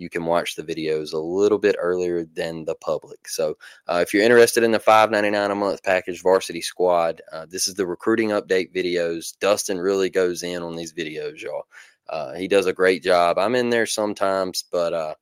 [0.01, 3.29] you can watch the videos a little bit earlier than the public.
[3.29, 7.69] So uh, if you're interested in the $5.99 a month package Varsity Squad, uh, this
[7.69, 9.39] is the recruiting update videos.
[9.39, 11.67] Dustin really goes in on these videos, y'all.
[12.09, 13.39] Uh, he does a great job.
[13.39, 15.15] I'm in there sometimes, but uh,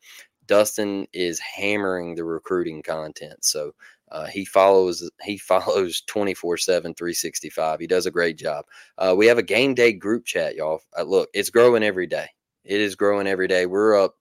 [0.47, 3.45] Dustin is hammering the recruiting content.
[3.45, 3.73] So
[4.11, 8.65] uh, he follows he follows 24 7 365 he does a great job
[8.97, 12.27] uh, we have a game day group chat y'all uh, look it's growing every day
[12.65, 14.15] it is growing every day we're up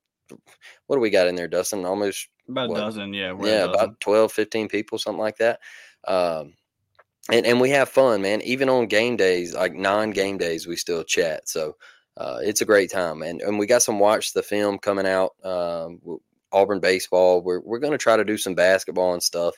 [0.87, 1.85] what do we got in there, Dustin?
[1.85, 2.77] Almost about what?
[2.77, 3.33] a dozen, yeah.
[3.41, 5.59] yeah, about 12, 15 people, something like that.
[6.07, 6.53] Um,
[7.31, 8.41] and, and we have fun, man.
[8.41, 11.49] Even on game days, like non game days, we still chat.
[11.49, 11.75] So
[12.15, 13.21] uh, it's a great time.
[13.21, 15.99] And, and we got some watch the film coming out, um,
[16.51, 17.41] Auburn baseball.
[17.41, 19.55] We're, we're going to try to do some basketball and stuff.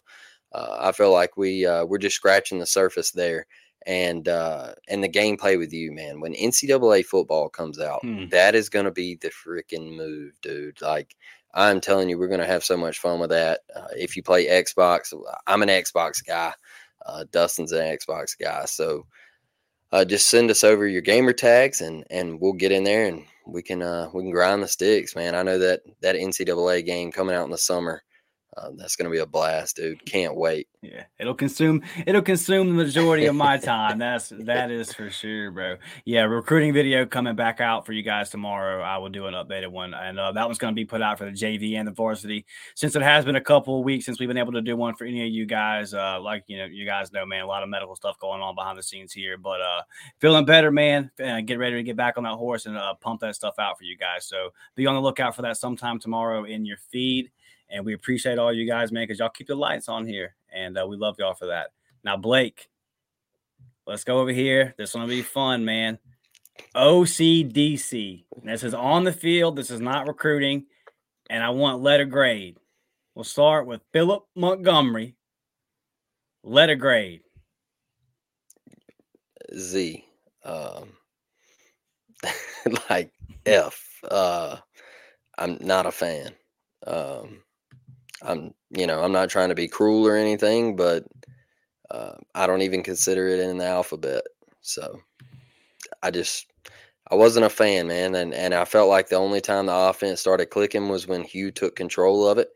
[0.52, 3.46] Uh, I feel like we uh, we're just scratching the surface there
[3.86, 6.20] and uh and the gameplay with you, man.
[6.20, 8.28] When NCAA football comes out, hmm.
[8.30, 10.82] that is going to be the freaking move, dude.
[10.82, 11.16] Like
[11.54, 13.62] I'm telling you, we're going to have so much fun with that.
[13.76, 15.14] Uh, if you play Xbox,
[15.48, 16.54] I'm an Xbox guy.
[17.06, 19.08] Uh, Dustin's an Xbox guy, so
[19.92, 23.24] uh, just send us over your gamer tags, and and we'll get in there and
[23.48, 25.36] we can uh, we can grind the sticks, man.
[25.36, 28.04] I know that that NCAA game coming out in the summer
[28.60, 30.03] uh, that's going to be a blast, dude.
[30.05, 30.68] Can't wait.
[30.82, 33.99] Yeah, it'll consume it'll consume the majority of my time.
[33.99, 35.78] That's that is for sure, bro.
[36.05, 38.82] Yeah, recruiting video coming back out for you guys tomorrow.
[38.82, 41.18] I will do an updated one, and uh, that one's going to be put out
[41.18, 42.45] for the JV and the varsity.
[42.76, 44.95] Since it has been a couple of weeks since we've been able to do one
[44.95, 47.64] for any of you guys, uh, like you know, you guys know, man, a lot
[47.64, 49.82] of medical stuff going on behind the scenes here, but uh,
[50.20, 51.12] feeling better, man.
[51.24, 53.78] Uh, get ready to get back on that horse and uh, pump that stuff out
[53.78, 54.26] for you guys.
[54.26, 57.32] So be on the lookout for that sometime tomorrow in your feed.
[57.70, 60.36] And we appreciate all you guys, man, because y'all keep the lights on here.
[60.54, 61.68] And uh, we love y'all for that.
[62.04, 62.70] Now, Blake,
[63.86, 64.74] let's go over here.
[64.78, 66.00] This one will be fun, man.
[66.76, 68.26] OCDC.
[68.44, 69.56] This is on the field.
[69.56, 70.66] This is not recruiting.
[71.30, 72.58] And I want letter grade.
[73.14, 75.16] We'll start with Philip Montgomery.
[76.44, 77.22] Letter grade.
[79.56, 80.04] Z.
[80.44, 80.90] Um,
[82.90, 83.12] like
[83.46, 84.02] F.
[84.10, 84.58] Uh,
[85.38, 86.32] I'm not a fan.
[86.88, 87.42] Um,
[88.22, 91.06] I'm, you know, I'm not trying to be cruel or anything, but
[91.92, 94.24] uh, I don't even consider it in the alphabet.
[94.62, 95.00] So
[96.04, 96.48] I just,
[97.12, 100.20] I wasn't a fan, man, and and I felt like the only time the offense
[100.20, 102.50] started clicking was when Hugh took control of it,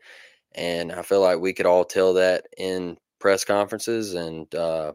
[0.54, 4.92] and I feel like we could all tell that in press conferences, and uh,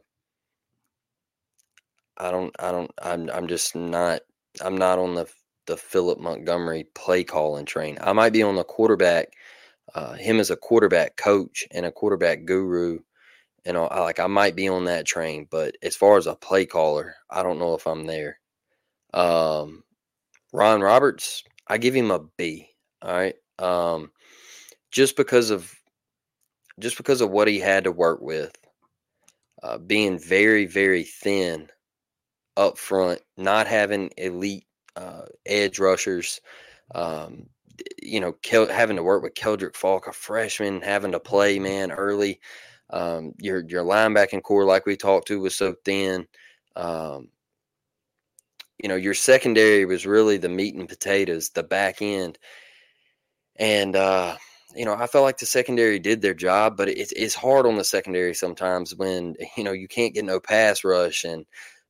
[2.17, 4.21] I don't, I don't, I'm, I'm just not,
[4.61, 5.27] I'm not on the
[5.67, 7.97] the Philip Montgomery play calling train.
[8.01, 9.33] I might be on the quarterback
[9.95, 12.99] uh, him as a quarterback coach and a quarterback guru.
[13.65, 16.65] And I, like I might be on that train, but as far as a play
[16.65, 18.39] caller, I don't know if I'm there.
[19.13, 19.83] Um,
[20.53, 22.69] Ron Roberts, I give him a B.
[23.01, 24.11] All right, um,
[24.91, 25.73] just because of
[26.79, 28.55] just because of what he had to work with,
[29.63, 31.69] uh, being very very thin
[32.57, 34.65] up front, not having elite
[34.95, 36.41] uh, edge rushers,
[36.95, 37.47] um,
[38.01, 41.91] you know, Kel, having to work with Keldric Faulk, a freshman, having to play man
[41.91, 42.39] early.
[42.91, 46.27] Um, your your linebacking core, like we talked to, was so thin.
[46.75, 47.29] Um,
[48.81, 52.39] you know, your secondary was really the meat and potatoes, the back end,
[53.57, 54.37] and uh,
[54.75, 57.75] you know, I felt like the secondary did their job, but it's it's hard on
[57.75, 61.45] the secondary sometimes when you know you can't get no pass rush, and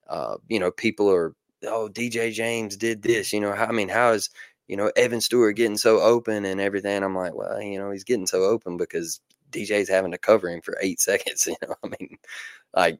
[0.10, 1.34] uh, you know people are
[1.66, 4.30] oh DJ James did this, you know, I mean, how is
[4.70, 7.04] you know, Evan Stewart getting so open and everything.
[7.04, 9.20] I'm like, well, you know, he's getting so open because
[9.52, 11.48] DJ's having to cover him for eight seconds.
[11.48, 12.18] You know, I mean,
[12.74, 13.00] like,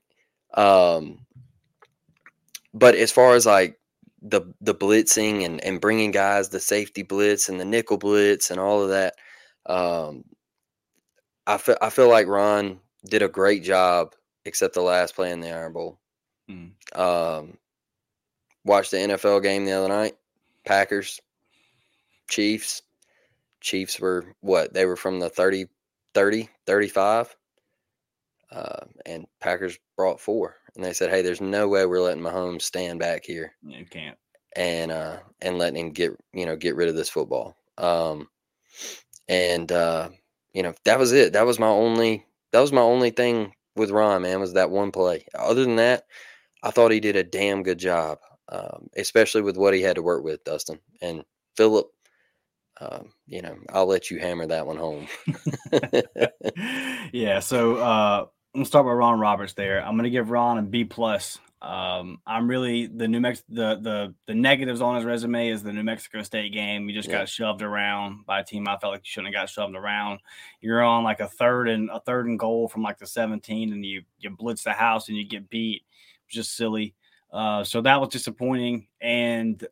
[0.56, 1.20] um,
[2.74, 3.80] but as far as like
[4.22, 8.60] the the blitzing and and bringing guys the safety blitz and the nickel blitz and
[8.60, 9.14] all of that,
[9.68, 10.26] um,
[11.46, 15.40] I feel I feel like Ron did a great job, except the last play in
[15.40, 16.00] the Iron Bowl.
[16.50, 16.72] Mm.
[16.98, 17.60] Um,
[18.66, 20.16] watched the NFL game the other night,
[20.66, 21.22] Packers
[22.30, 22.82] Chiefs.
[23.62, 24.74] Chiefs were what?
[24.74, 25.68] They were from the 30,
[26.14, 27.36] 30, 35.
[28.52, 30.56] Uh, and Packers brought four.
[30.76, 33.54] And they said, hey, there's no way we're letting Mahomes stand back here.
[33.64, 34.18] You can't.
[34.56, 37.56] And uh, and letting him get you know get rid of this football.
[37.78, 38.30] Um,
[39.28, 40.10] and uh,
[40.54, 41.34] you know that was it.
[41.34, 44.92] That was my only that was my only thing with Ron, man, was that one
[44.92, 45.26] play.
[45.36, 46.06] Other than that,
[46.64, 48.18] I thought he did a damn good job,
[48.50, 50.80] um, especially with what he had to work with, Dustin.
[51.02, 51.24] And
[51.56, 51.92] Philip
[52.82, 55.08] um, you know, I'll let you hammer that one home.
[57.14, 57.40] yeah.
[57.40, 59.54] So uh, I'm gonna start with Ron Roberts.
[59.54, 61.40] There, I'm gonna give Ron a B plus.
[61.62, 65.74] Um, I'm really the New Mexico the the the negatives on his resume is the
[65.74, 66.88] New Mexico State game.
[66.88, 67.20] You just yeah.
[67.20, 70.20] got shoved around by a team I felt like you shouldn't have got shoved around.
[70.62, 73.86] You're on like a third and a third and goal from like the 17, and
[73.86, 75.84] you you blitz the house and you get beat.
[76.30, 76.96] Just silly.
[77.32, 78.88] Uh, so that was disappointing.
[79.02, 79.66] And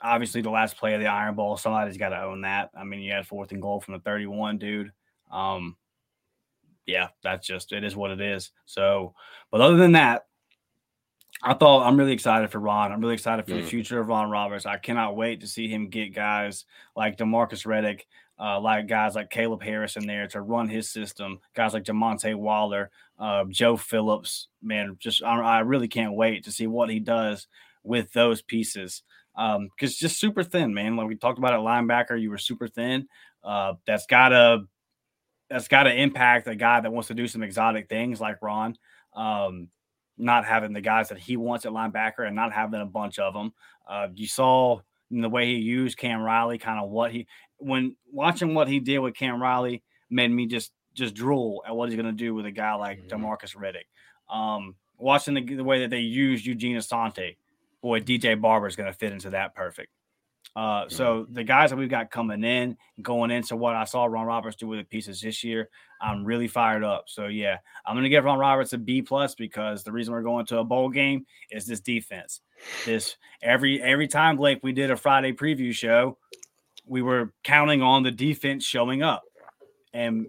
[0.00, 2.70] obviously the last play of the Iron Bowl, somebody's got to own that.
[2.78, 4.92] I mean, you had fourth and goal from the 31, dude.
[5.30, 5.76] Um,
[6.86, 8.50] yeah, that's just it is what it is.
[8.64, 9.14] So,
[9.50, 10.26] but other than that,
[11.42, 12.90] I thought I'm really excited for Ron.
[12.90, 13.62] I'm really excited for mm.
[13.62, 14.66] the future of Ron Roberts.
[14.66, 16.64] I cannot wait to see him get guys
[16.96, 18.02] like Demarcus Riddick,
[18.40, 21.38] uh, like guys like Caleb Harris in there to run his system.
[21.54, 24.48] Guys like Jamonte Waller, uh, Joe Phillips.
[24.62, 27.46] Man, just I, I really can't wait to see what he does
[27.84, 29.02] with those pieces
[29.38, 30.96] um, because just super thin, man.
[30.96, 33.06] Like we talked about at linebacker, you were super thin.
[33.42, 34.64] Uh, that's gotta
[35.48, 38.76] that's gotta impact a guy that wants to do some exotic things like Ron.
[39.14, 39.68] Um,
[40.18, 43.32] not having the guys that he wants at linebacker and not having a bunch of
[43.32, 43.54] them.
[43.88, 44.80] Uh, you saw
[45.12, 47.28] in the way he used Cam Riley, kind of what he
[47.58, 51.88] when watching what he did with Cam Riley made me just just drool at what
[51.88, 53.24] he's going to do with a guy like mm-hmm.
[53.24, 53.86] Demarcus Riddick.
[54.34, 57.36] Um, watching the, the, way that they used Eugene Asante
[57.82, 59.90] boy, DJ Barber is going to fit into that perfect.
[60.56, 60.94] Uh, Mm-hmm.
[60.94, 64.56] so the guys that we've got coming in, going into what I saw Ron Roberts
[64.56, 65.68] do with the pieces this year,
[66.00, 67.04] I'm really fired up.
[67.06, 70.46] So yeah, I'm gonna give Ron Roberts a B plus because the reason we're going
[70.46, 72.40] to a bowl game is this defense.
[72.86, 76.16] This every every time Blake we did a Friday preview show,
[76.86, 79.24] we were counting on the defense showing up,
[79.92, 80.26] and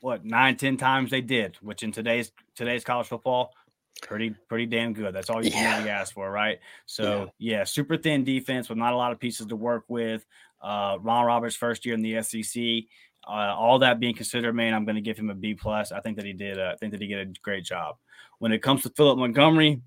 [0.00, 3.52] what nine ten times they did, which in today's today's college football.
[4.02, 5.14] Pretty, pretty damn good.
[5.14, 6.58] That's all you can really ask for, right?
[6.86, 7.64] So, yeah.
[7.64, 10.26] super thin defense with not a lot of pieces to work with.
[10.62, 12.84] Uh, Ron Roberts' first year in the SEC.
[13.26, 15.92] Uh, all that being considered, man, I'm going to give him a B plus.
[15.92, 16.58] I think that he did.
[16.58, 17.96] Uh, I think that he did a great job.
[18.38, 19.80] When it comes to Philip Montgomery,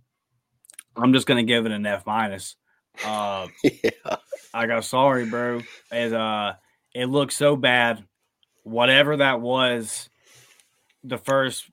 [0.95, 2.55] I'm just going to give it an F minus.
[3.05, 4.15] Uh, yeah.
[4.53, 5.61] I got sorry, bro.
[5.91, 6.53] It uh,
[6.93, 8.03] it looked so bad.
[8.63, 10.09] Whatever that was,
[11.03, 11.69] the first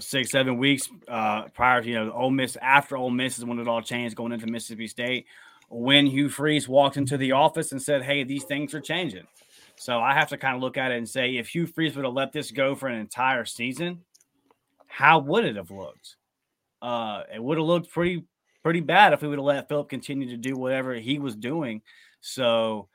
[0.00, 2.56] six, seven weeks uh, prior to you know Ole Miss.
[2.60, 5.26] After Ole Miss is when it all changed, going into Mississippi State.
[5.68, 9.26] When Hugh Freeze walked into the office and said, "Hey, these things are changing,"
[9.76, 12.04] so I have to kind of look at it and say, if Hugh Freeze would
[12.04, 14.02] have let this go for an entire season,
[14.86, 16.16] how would it have looked?
[16.80, 18.24] Uh, it would have looked pretty
[18.62, 21.82] pretty bad if we would have let Philip continue to do whatever he was doing.
[22.20, 22.88] So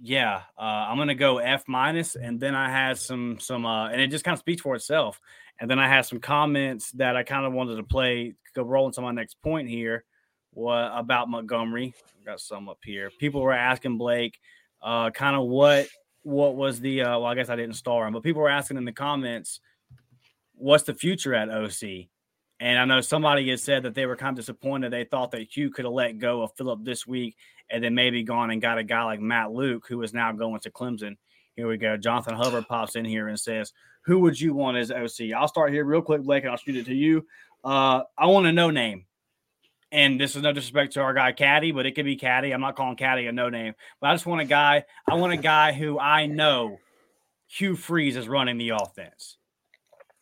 [0.00, 4.00] yeah, uh, I'm gonna go F minus, and then I had some some, uh, and
[4.00, 5.20] it just kind of speaks for itself.
[5.60, 8.86] And then I had some comments that I kind of wanted to play, go roll
[8.86, 10.04] into my next point here.
[10.50, 11.94] What about Montgomery?
[12.20, 13.10] I got some up here.
[13.18, 14.38] People were asking Blake,
[14.82, 15.86] uh, kind of what
[16.22, 18.76] what was the uh, well, I guess I didn't star him, but people were asking
[18.76, 19.60] in the comments,
[20.54, 22.08] what's the future at OC?
[22.60, 24.92] And I know somebody had said that they were kind of disappointed.
[24.92, 27.36] They thought that Hugh could have let go of Philip this week
[27.70, 30.60] and then maybe gone and got a guy like Matt Luke, who is now going
[30.60, 31.16] to Clemson.
[31.56, 31.96] Here we go.
[31.96, 35.32] Jonathan Hubbard pops in here and says, Who would you want as OC?
[35.36, 37.26] I'll start here real quick, Blake, and I'll shoot it to you.
[37.62, 39.06] Uh, I want a no name.
[39.92, 42.50] And this is no disrespect to our guy Caddy, but it could be Caddy.
[42.50, 44.84] I'm not calling Caddy a no name, but I just want a guy.
[45.08, 46.80] I want a guy who I know
[47.46, 49.36] Hugh Freeze is running the offense.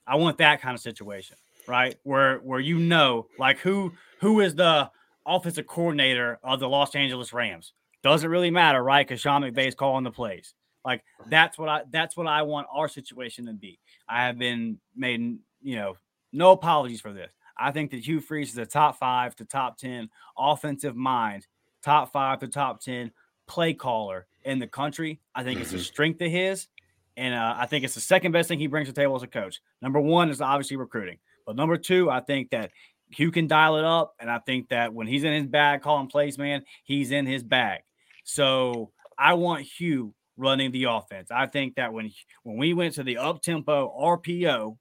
[0.06, 1.36] I want that kind of situation,
[1.72, 1.96] right?
[2.02, 4.90] Where where you know, like who who is the
[5.26, 7.72] offensive coordinator of the Los Angeles Rams?
[8.02, 9.06] Doesn't really matter, right?
[9.06, 10.52] Because Sean McVay's calling the plays.
[10.84, 13.78] Like that's what I that's what I want our situation to be.
[14.06, 15.96] I have been made, you know,
[16.30, 17.32] no apologies for this.
[17.58, 21.46] I think that Hugh Freeze is a top five to top ten offensive mind,
[21.82, 23.12] top five to top ten
[23.46, 25.20] play caller in the country.
[25.34, 26.68] I think it's a strength of his.
[27.16, 29.22] And uh, I think it's the second best thing he brings to the table as
[29.22, 29.60] a coach.
[29.82, 31.18] Number one is obviously recruiting.
[31.46, 32.70] But number two, I think that
[33.10, 34.14] Hugh can dial it up.
[34.20, 37.42] And I think that when he's in his bag calling plays, man, he's in his
[37.42, 37.80] bag.
[38.24, 41.30] So I want Hugh running the offense.
[41.30, 42.10] I think that when
[42.42, 44.76] when we went to the up tempo RPO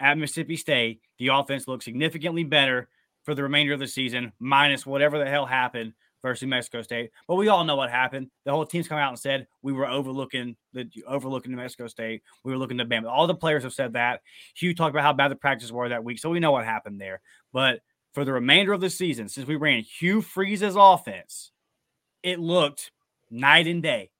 [0.00, 2.88] at Mississippi State, the offense looked significantly better
[3.24, 5.94] for the remainder of the season, minus whatever the hell happened
[6.24, 7.10] versus Mexico State.
[7.28, 8.30] But we all know what happened.
[8.44, 12.22] The whole team's come out and said we were overlooking the overlooking New Mexico State.
[12.44, 13.10] We were looking to Bama.
[13.10, 14.22] All the players have said that.
[14.56, 16.98] Hugh talked about how bad the practices were that week, so we know what happened
[16.98, 17.20] there.
[17.52, 17.80] But
[18.14, 21.52] for the remainder of the season, since we ran Hugh Freeze's offense,
[22.22, 22.90] it looked
[23.30, 24.10] night and day.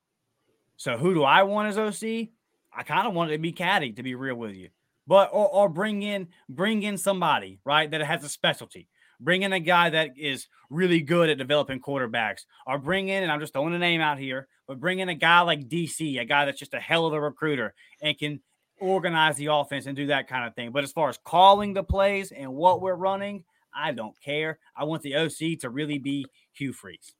[0.76, 2.28] So who do I want as OC?
[2.76, 4.68] I kind of wanted to be Caddy, to be real with you.
[5.06, 8.88] But or, or bring in bring in somebody, right, that has a specialty.
[9.24, 12.42] Bring in a guy that is really good at developing quarterbacks.
[12.66, 15.14] Or bring in, and I'm just throwing a name out here, but bring in a
[15.14, 18.40] guy like DC, a guy that's just a hell of a recruiter and can
[18.80, 20.70] organize the offense and do that kind of thing.
[20.70, 23.44] But as far as calling the plays and what we're running,
[23.74, 24.58] I don't care.
[24.76, 27.14] I want the OC to really be Hugh Freeze.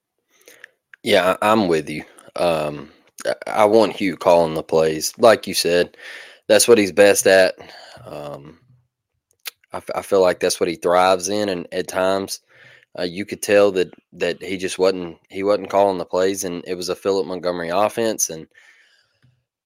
[1.03, 2.05] Yeah, I'm with you.
[2.37, 2.91] Um,
[3.47, 5.97] I want Hugh calling the plays, like you said.
[6.49, 7.55] That's what he's best at.
[8.05, 8.59] Um,
[9.75, 12.41] I, f- I feel like that's what he thrives in, and at times,
[12.99, 16.63] uh, you could tell that that he just wasn't he wasn't calling the plays, and
[16.67, 18.31] it was a Philip Montgomery offense.
[18.31, 18.47] And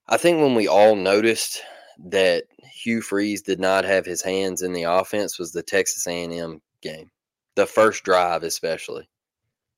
[0.09, 1.61] I think when we all noticed
[2.07, 6.63] that Hugh Freeze did not have his hands in the offense was the Texas A&M
[6.81, 7.11] game,
[7.55, 9.09] the first drive especially.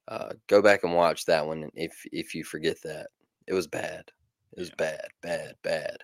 [0.07, 3.09] Uh, go back and watch that one if if you forget that.
[3.49, 4.05] It was bad.
[4.57, 4.74] It was Yeah.
[4.78, 5.97] bad, bad, bad.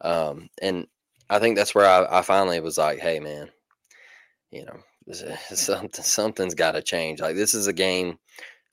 [0.00, 0.86] Um, and
[1.28, 3.50] I think that's where I, I finally was like, hey man,
[4.50, 4.80] you know,
[5.12, 7.20] something something's got to change.
[7.20, 8.18] Like this is a game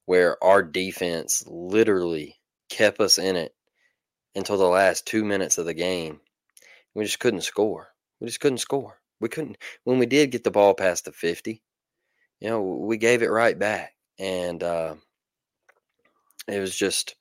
[0.05, 2.36] where our defense literally
[2.69, 3.53] kept us in it
[4.36, 6.19] until the last two minutes of the game.
[6.95, 7.89] We just couldn't score.
[8.19, 8.99] We just couldn't score.
[9.19, 11.61] We couldn't when we did get the ball past the fifty.
[12.39, 14.95] You know, we gave it right back, and uh,
[16.47, 17.15] it was just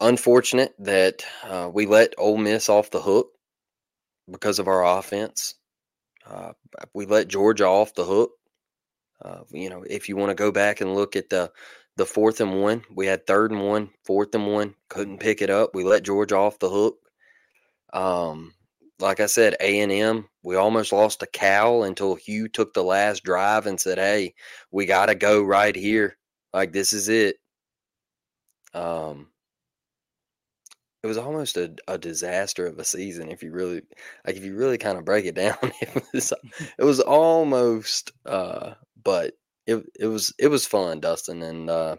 [0.00, 3.30] unfortunate that uh, we let Ole Miss off the hook
[4.30, 5.54] because of our offense.
[6.26, 6.52] Uh,
[6.94, 8.32] we let Georgia off the hook.
[9.24, 11.52] Uh, you know, if you want to go back and look at the
[11.96, 12.82] the fourth and one.
[12.94, 15.74] We had third and one, fourth and one, couldn't pick it up.
[15.74, 16.96] We let Georgia off the hook.
[17.92, 18.54] Um,
[18.98, 22.84] like I said, A and M, we almost lost a cow until Hugh took the
[22.84, 24.34] last drive and said, "Hey,
[24.70, 26.16] we got to go right here.
[26.52, 27.36] Like this is it."
[28.74, 29.28] Um,
[31.02, 33.82] it was almost a, a disaster of a season if you really
[34.26, 36.32] like if you really kind of break it down it was
[36.78, 39.34] it was almost uh but
[39.66, 41.96] it it was it was fun dustin and uh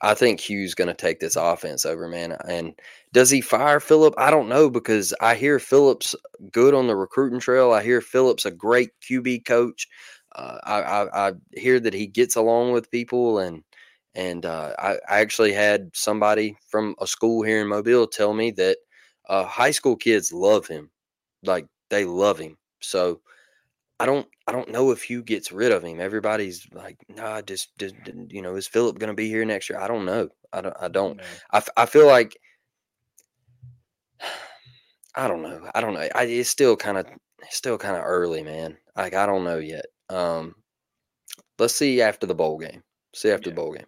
[0.00, 2.74] i think hugh's going to take this offense over man and
[3.12, 6.14] does he fire philip i don't know because i hear phillips
[6.52, 9.88] good on the recruiting trail i hear phillips a great qb coach
[10.36, 13.62] uh, I, I i hear that he gets along with people and
[14.14, 18.52] and uh, I, I, actually had somebody from a school here in Mobile tell me
[18.52, 18.78] that
[19.28, 20.90] uh, high school kids love him,
[21.42, 22.56] like they love him.
[22.80, 23.20] So
[23.98, 26.00] I don't I don't know if Hugh gets rid of him.
[26.00, 27.94] Everybody's like, nah, just, just
[28.28, 29.78] you know, is Philip going to be here next year?
[29.80, 30.28] I don't know.
[30.52, 30.76] I don't.
[30.80, 31.20] I don't.
[31.52, 32.36] I, I feel like
[35.16, 35.70] I don't know.
[35.74, 36.08] I don't know.
[36.14, 37.06] I, it's still kind of
[37.50, 38.76] still kind of early, man.
[38.96, 39.86] Like I don't know yet.
[40.10, 40.54] Um,
[41.58, 42.82] let's see after the bowl game.
[43.14, 43.54] See after yeah.
[43.54, 43.86] the bowl game.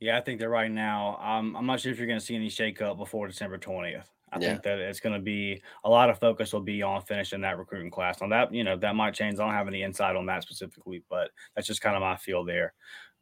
[0.00, 2.34] Yeah, I think that right now, um, I'm not sure if you're going to see
[2.34, 4.06] any shakeup before December 20th.
[4.32, 4.48] I yeah.
[4.48, 7.58] think that it's going to be a lot of focus will be on finishing that
[7.58, 8.22] recruiting class.
[8.22, 9.34] On that, you know, that might change.
[9.34, 12.44] I don't have any insight on that specifically, but that's just kind of my feel
[12.44, 12.72] there.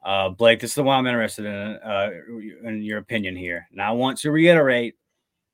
[0.05, 2.11] Uh, Blake, this is the one I'm interested in, uh,
[2.65, 3.67] in your opinion here.
[3.73, 4.95] Now, I want to reiterate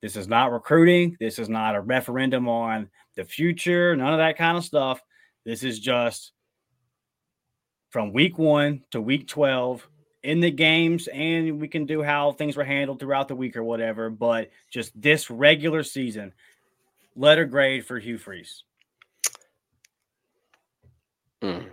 [0.03, 1.17] this is not recruiting.
[1.19, 5.01] This is not a referendum on the future, none of that kind of stuff.
[5.47, 6.33] This is just
[7.89, 9.89] from week one to week 12
[10.25, 13.63] in the games and we can do how things were handled throughout the week or
[13.63, 14.09] whatever.
[14.09, 16.33] But just this regular season,
[17.15, 18.65] letter grade for Hugh Freeze.
[21.43, 21.67] Mm.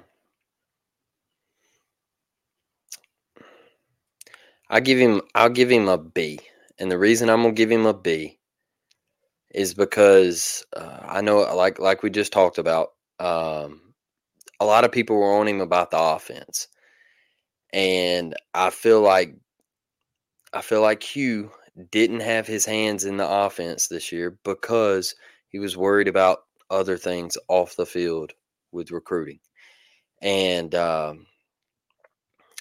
[4.69, 6.39] I give him I'll give him a B.
[6.77, 8.37] And the reason I'm gonna give him a B
[9.51, 12.89] is because uh, I know like like we just talked about,
[13.19, 13.93] um,
[14.59, 16.67] a lot of people were on him about the offense.
[17.74, 19.36] And I feel like
[20.53, 21.51] I feel like Hugh
[21.91, 25.15] didn't have his hands in the offense this year because
[25.49, 28.34] he was worried about other things off the field
[28.72, 29.39] with recruiting.
[30.22, 31.28] And um,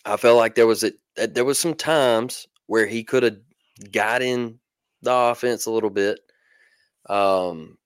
[0.05, 0.93] I felt like there was a
[1.27, 3.39] there was some times where he could have
[3.93, 4.59] got in
[5.03, 6.21] the offense a little bit.
[7.09, 7.79] Um,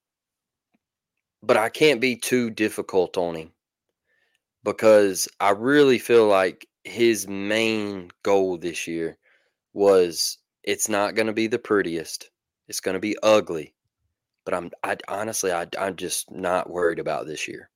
[1.41, 3.51] but I can't be too difficult on him
[4.63, 9.17] because I really feel like his main goal this year
[9.73, 12.29] was it's not going to be the prettiest.
[12.67, 13.73] It's going to be ugly.
[14.45, 17.69] But I'm I honestly I I'm just not worried about this year.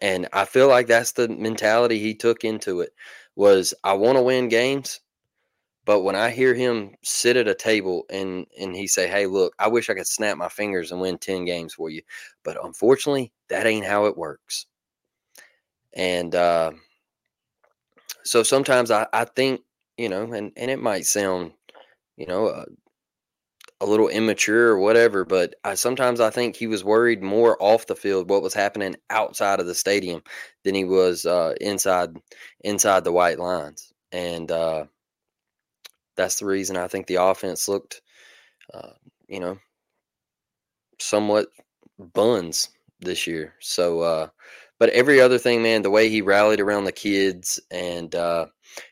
[0.00, 2.92] And I feel like that's the mentality he took into it
[3.36, 5.00] was I want to win games,
[5.84, 9.54] but when I hear him sit at a table and and he say, "Hey, look,
[9.58, 12.02] I wish I could snap my fingers and win 10 games for you."
[12.44, 14.66] But unfortunately, that ain't how it works.
[15.94, 16.72] And uh
[18.24, 19.62] so sometimes I, I think,
[19.96, 21.52] you know, and, and it might sound,
[22.16, 22.64] you know, uh,
[23.80, 27.86] a little immature or whatever, but I sometimes I think he was worried more off
[27.86, 30.22] the field what was happening outside of the stadium
[30.64, 32.16] than he was uh, inside
[32.60, 34.84] inside the white lines, and uh,
[36.16, 38.00] that's the reason I think the offense looked,
[38.72, 38.90] uh,
[39.28, 39.58] you know,
[40.98, 41.48] somewhat
[41.98, 42.68] buns
[43.00, 43.54] this year.
[43.60, 44.28] So uh,
[44.78, 48.46] but every other thing, man, the way he rallied around the kids and, uh,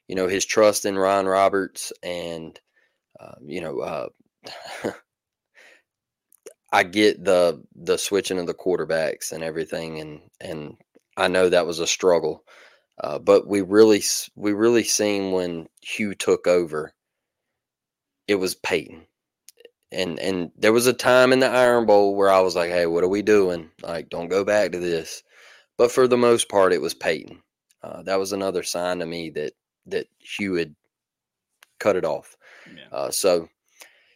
[0.09, 2.59] you know, his trust in Ron Roberts and,
[3.21, 4.09] uh, you know, uh,
[6.73, 10.77] I get the the switching of the quarterbacks and everything, and and
[11.19, 12.45] I know that was a struggle,
[12.99, 14.03] uh, but we really
[14.37, 16.95] we really seen when Hugh took over.
[18.27, 19.07] It was Peyton,
[19.93, 22.87] and and there was a time in the Iron Bowl where I was like, "Hey,
[22.87, 23.71] what are we doing?
[23.83, 25.23] Like, don't go back to this."
[25.83, 27.43] But for the most part, it was Peyton.
[27.83, 29.53] Uh, that was another sign to me that
[29.87, 30.77] that Hugh had
[31.81, 32.37] cut it off.
[32.73, 32.97] Yeah.
[32.97, 33.49] Uh, so,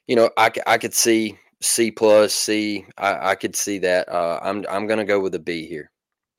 [0.07, 2.87] you know, I, I could see C plus C.
[2.99, 4.09] I, I could see that.
[4.09, 5.91] Uh, I'm I'm gonna go with a B here.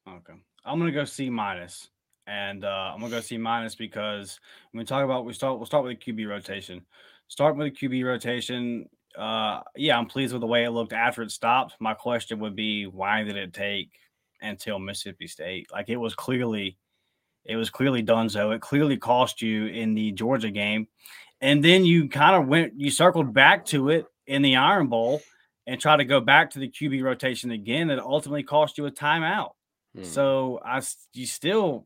[0.08, 1.90] Okay, I'm gonna go C minus,
[2.26, 4.40] and uh, I'm gonna go C minus because
[4.72, 6.86] when we talk about we start we'll start with the QB rotation.
[7.28, 8.88] Start with the QB rotation.
[9.18, 11.76] Uh, yeah, I'm pleased with the way it looked after it stopped.
[11.82, 13.90] My question would be, why did it take
[14.42, 15.72] until Mississippi State.
[15.72, 16.78] Like it was clearly,
[17.46, 18.52] it was clearly done so.
[18.52, 20.88] It clearly cost you in the Georgia game,
[21.42, 25.22] and then you kind of went, you circled back to it in the Iron Bowl
[25.66, 27.90] and tried to go back to the QB rotation again.
[27.90, 29.52] It ultimately cost you a timeout.
[29.96, 30.04] Hmm.
[30.04, 30.82] So I,
[31.14, 31.86] you still,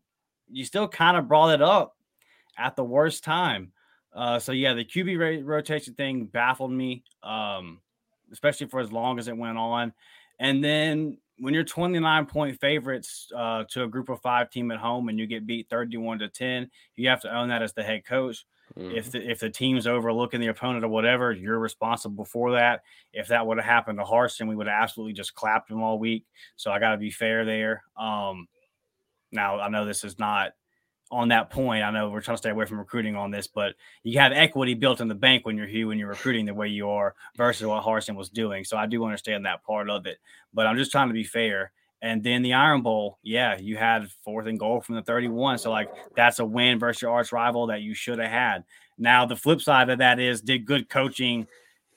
[0.49, 1.95] you still kind of brought it up
[2.57, 3.71] at the worst time.
[4.13, 7.79] Uh, so yeah, the QB rotation thing baffled me, um,
[8.31, 9.93] especially for as long as it went on.
[10.39, 14.77] And then when you're 29 point favorites uh, to a group of five team at
[14.77, 17.83] home and you get beat 31 to 10, you have to own that as the
[17.83, 18.45] head coach.
[18.77, 18.95] Mm-hmm.
[18.95, 22.83] If the if the team's overlooking the opponent or whatever, you're responsible for that.
[23.11, 25.99] If that would have happened to Harsin, we would have absolutely just clapped him all
[25.99, 26.25] week.
[26.55, 27.83] So I got to be fair there.
[27.97, 28.47] Um,
[29.31, 30.51] now I know this is not
[31.11, 31.83] on that point.
[31.83, 34.73] I know we're trying to stay away from recruiting on this, but you have equity
[34.73, 37.67] built in the bank when you're Hugh when you're recruiting the way you are versus
[37.67, 38.63] what Harsin was doing.
[38.63, 40.17] So I do understand that part of it,
[40.53, 41.71] but I'm just trying to be fair.
[42.01, 45.59] And then the Iron Bowl, yeah, you had fourth and goal from the 31.
[45.59, 48.63] So like that's a win versus your arch rival that you should have had.
[48.97, 51.47] Now the flip side of that is did good coaching,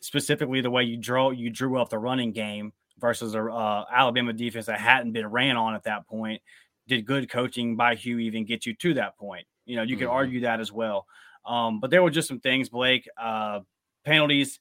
[0.01, 4.33] specifically the way you drew you drew up the running game versus a uh, Alabama
[4.33, 6.43] defense that hadn't been ran on at that point
[6.87, 9.47] did good coaching by Hugh even get you to that point?
[9.67, 10.05] You know, you mm-hmm.
[10.05, 11.07] could argue that as well.
[11.47, 13.09] Um, but there were just some things, Blake.
[13.21, 13.61] Uh,
[14.05, 14.61] penalties,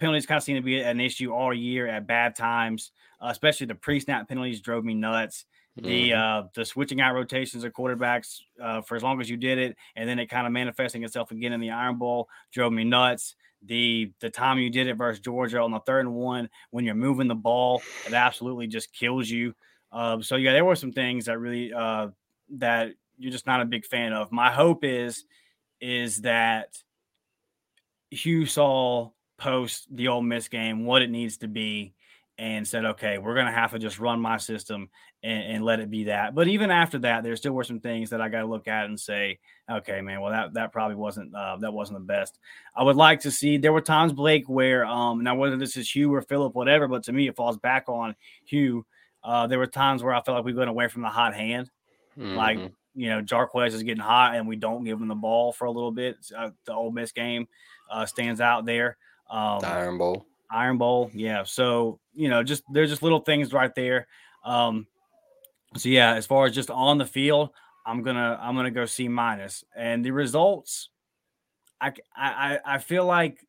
[0.00, 3.66] penalties kind of seem to be an issue all year at bad times, uh, especially
[3.66, 5.44] the pre-snap penalties drove me nuts.
[5.78, 5.88] Mm-hmm.
[5.88, 9.58] The uh, the switching out rotations of quarterbacks uh, for as long as you did
[9.58, 12.84] it, and then it kind of manifesting itself again in the Iron Bowl drove me
[12.84, 13.34] nuts.
[13.66, 16.94] The the time you did it versus Georgia on the third and one when you're
[16.94, 19.52] moving the ball, it absolutely just kills you.
[19.94, 22.08] Um, so yeah, there were some things that really uh,
[22.56, 24.32] that you're just not a big fan of.
[24.32, 25.24] My hope is
[25.80, 26.76] is that
[28.10, 31.94] Hugh saw post the Ole Miss game what it needs to be
[32.36, 34.88] and said, okay, we're going to have to just run my system
[35.22, 36.34] and, and, let it be that.
[36.34, 38.86] But even after that, there still were some things that I got to look at
[38.86, 39.38] and say,
[39.70, 42.38] okay, man, well that that probably wasn't uh, that wasn't the best.
[42.74, 43.56] I would like to see.
[43.56, 47.04] There were times Blake where um, now whether this is Hugh or Philip, whatever, but
[47.04, 48.84] to me it falls back on Hugh
[49.24, 51.70] uh, there were times where I felt like we went away from the hot hand.
[52.18, 52.36] Mm-hmm.
[52.36, 52.58] Like,
[52.94, 55.70] you know, Jarquez is getting hot and we don't give him the ball for a
[55.70, 56.16] little bit.
[56.36, 57.48] Uh, the Ole Miss game
[57.90, 58.98] uh, stands out there.
[59.30, 60.26] Um, the Iron Bowl.
[60.50, 61.10] Iron Bowl.
[61.14, 61.42] Yeah.
[61.44, 64.06] So, you know, just there's just little things right there.
[64.44, 64.86] Um,
[65.76, 67.50] so yeah, as far as just on the field,
[67.86, 69.64] I'm gonna I'm gonna go C minus.
[69.74, 70.90] And the results,
[71.80, 73.44] I I I feel like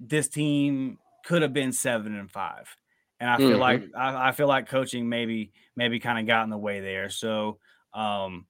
[0.00, 2.74] this team could have been seven and five
[3.20, 3.60] and I feel mm-hmm.
[3.60, 7.10] like I, I, feel like coaching maybe maybe kind of got in the way there.
[7.10, 7.58] So
[7.92, 8.46] um,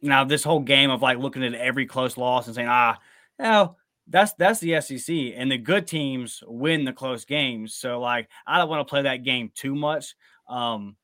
[0.00, 2.98] now this whole game of like looking at every close loss and saying ah,
[3.38, 3.76] no,
[4.08, 7.74] that's that's the SEC, and the good teams win the close games.
[7.74, 10.14] So like I don't want to play that game too much.
[10.48, 10.96] Um,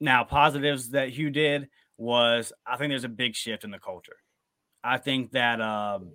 [0.00, 4.16] now positives that Hugh did was I think there's a big shift in the culture.
[4.84, 6.10] I think that um,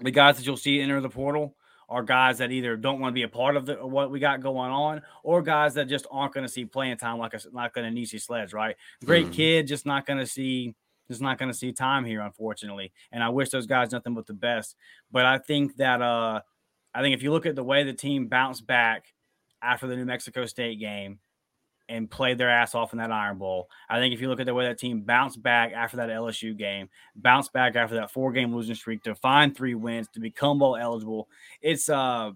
[0.00, 1.56] the guys that you'll see enter the portal
[1.88, 4.40] are guys that either don't want to be a part of the, what we got
[4.42, 7.76] going on, or guys that just aren't going to see playing time like a like
[7.76, 8.76] an Anishi Sledge, right?
[9.04, 9.32] Great mm.
[9.32, 10.74] kid, just not going to see
[11.08, 12.92] just not going to see time here, unfortunately.
[13.12, 14.76] And I wish those guys nothing but the best.
[15.10, 16.40] But I think that uh
[16.94, 19.06] I think if you look at the way the team bounced back
[19.62, 21.18] after the New Mexico State game,
[21.88, 23.68] and played their ass off in that Iron Bowl.
[23.88, 26.56] I think if you look at the way that team bounced back after that LSU
[26.56, 30.58] game, bounced back after that four game losing streak to find three wins to become
[30.58, 31.28] bowl eligible,
[31.62, 32.32] it's uh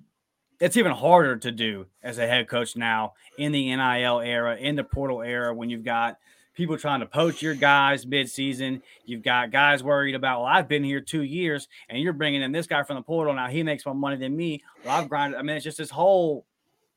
[0.60, 4.76] it's even harder to do as a head coach now in the NIL era, in
[4.76, 6.18] the portal era, when you've got
[6.54, 8.82] people trying to poach your guys mid-season.
[9.04, 12.52] You've got guys worried about, well, I've been here two years, and you're bringing in
[12.52, 13.34] this guy from the portal.
[13.34, 14.62] Now he makes more money than me.
[14.84, 15.38] Well, I've grinded.
[15.38, 16.46] I mean, it's just this whole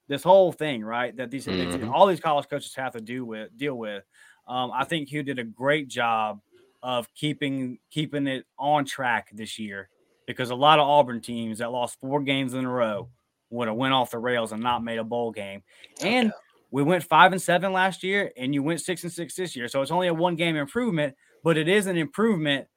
[0.07, 1.15] this whole thing, right?
[1.15, 1.91] That these mm-hmm.
[1.91, 4.03] all these college coaches have to do with deal with.
[4.47, 6.41] Um, I think Hugh did a great job
[6.83, 9.89] of keeping keeping it on track this year
[10.27, 13.09] because a lot of Auburn teams that lost four games in a row
[13.49, 15.63] would have went off the rails and not made a bowl game.
[16.01, 16.37] And okay.
[16.71, 19.67] we went five and seven last year, and you went six and six this year.
[19.67, 22.67] So it's only a one game improvement, but it is an improvement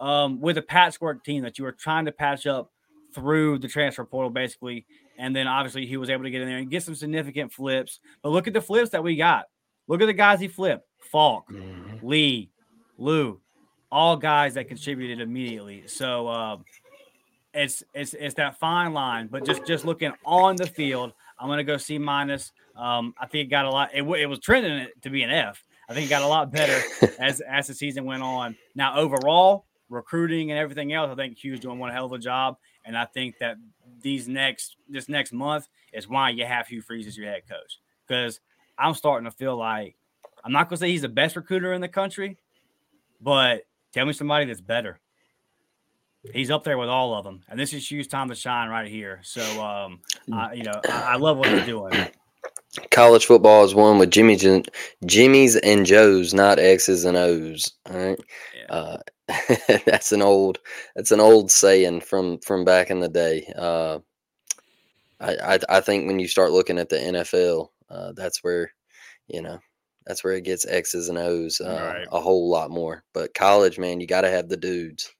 [0.00, 2.70] um, with a patchwork team that you are trying to patch up
[3.14, 4.86] through the transfer portal, basically
[5.18, 8.00] and then obviously he was able to get in there and get some significant flips.
[8.22, 9.46] But look at the flips that we got.
[9.86, 10.86] Look at the guys he flipped.
[11.10, 12.06] Faulk, mm-hmm.
[12.06, 12.50] Lee,
[12.98, 13.40] Lew,
[13.90, 15.86] all guys that contributed immediately.
[15.86, 16.56] So uh,
[17.52, 19.28] it's it's it's that fine line.
[19.28, 22.52] But just just looking on the field, I'm gonna go C minus.
[22.76, 23.90] Um, I think it got a lot.
[23.94, 25.62] It, it was trending to be an F.
[25.88, 26.80] I think it got a lot better
[27.18, 28.56] as as the season went on.
[28.74, 32.56] Now overall, recruiting and everything else, I think Hugh's doing one hell of a job.
[32.84, 33.56] And I think that
[34.04, 37.80] these next this next month is why you have Hugh Freeze as your head coach.
[38.06, 38.38] Because
[38.78, 39.96] I'm starting to feel like
[40.44, 42.36] I'm not gonna say he's the best recruiter in the country,
[43.20, 45.00] but tell me somebody that's better.
[46.32, 48.88] He's up there with all of them, and this is Hugh's time to shine right
[48.88, 49.20] here.
[49.22, 50.00] So, um,
[50.32, 51.92] I, you know, I, I love what he's doing.
[52.90, 54.66] College football is one with Jimmy's and
[55.04, 57.72] Jimmy's and Joe's, not X's and O's.
[57.90, 58.18] All right.
[58.56, 58.74] Yeah.
[58.74, 58.98] Uh,
[59.86, 60.58] that's an old
[60.94, 63.50] that's an old saying from from back in the day.
[63.56, 63.98] Uh,
[65.20, 68.70] I, I, I think when you start looking at the NFL, uh, that's where
[69.28, 69.58] you know
[70.06, 72.08] that's where it gets X's and O's uh, right.
[72.12, 73.04] a whole lot more.
[73.14, 75.10] But college, man, you got to have the dudes.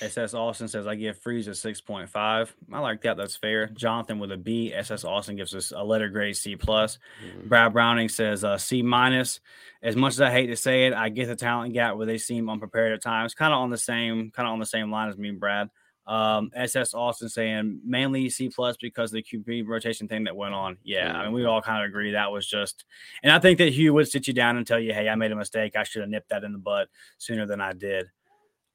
[0.00, 2.54] SS Austin says I give Freeze a six point five.
[2.72, 3.16] I like that.
[3.16, 3.68] That's fair.
[3.68, 4.72] Jonathan with a B.
[4.74, 6.98] SS Austin gives us a letter grade C plus.
[7.24, 7.48] Mm-hmm.
[7.48, 9.40] Brad Browning says uh, C minus.
[9.82, 12.18] As much as I hate to say it, I get the talent gap where they
[12.18, 13.34] seem unprepared at times.
[13.34, 15.70] Kind of on the same kind of on the same line as me and Brad.
[16.06, 20.76] Um, SS Austin saying mainly C plus because the QB rotation thing that went on.
[20.84, 22.84] Yeah, I mean we all kind of agree that was just,
[23.22, 25.32] and I think that Hugh would sit you down and tell you, "Hey, I made
[25.32, 25.76] a mistake.
[25.76, 28.06] I should have nipped that in the butt sooner than I did."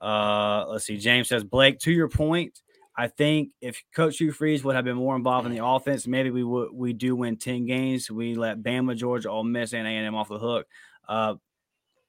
[0.01, 0.97] Uh, let's see.
[0.97, 1.79] James says Blake.
[1.79, 2.59] To your point,
[2.95, 6.31] I think if Coach Hugh Freeze would have been more involved in the offense, maybe
[6.31, 8.09] we would we do win ten games.
[8.09, 10.67] We let Bama, Georgia, Ole Miss, and A and M off the hook.
[11.07, 11.35] Uh,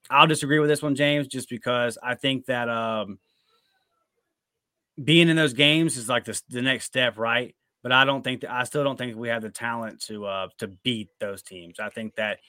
[0.09, 3.19] I'll disagree with this one, James, just because I think that um,
[5.01, 7.55] being in those games is like the, the next step, right?
[7.83, 10.47] But I don't think that I still don't think we have the talent to uh
[10.59, 11.79] to beat those teams.
[11.79, 12.39] I think that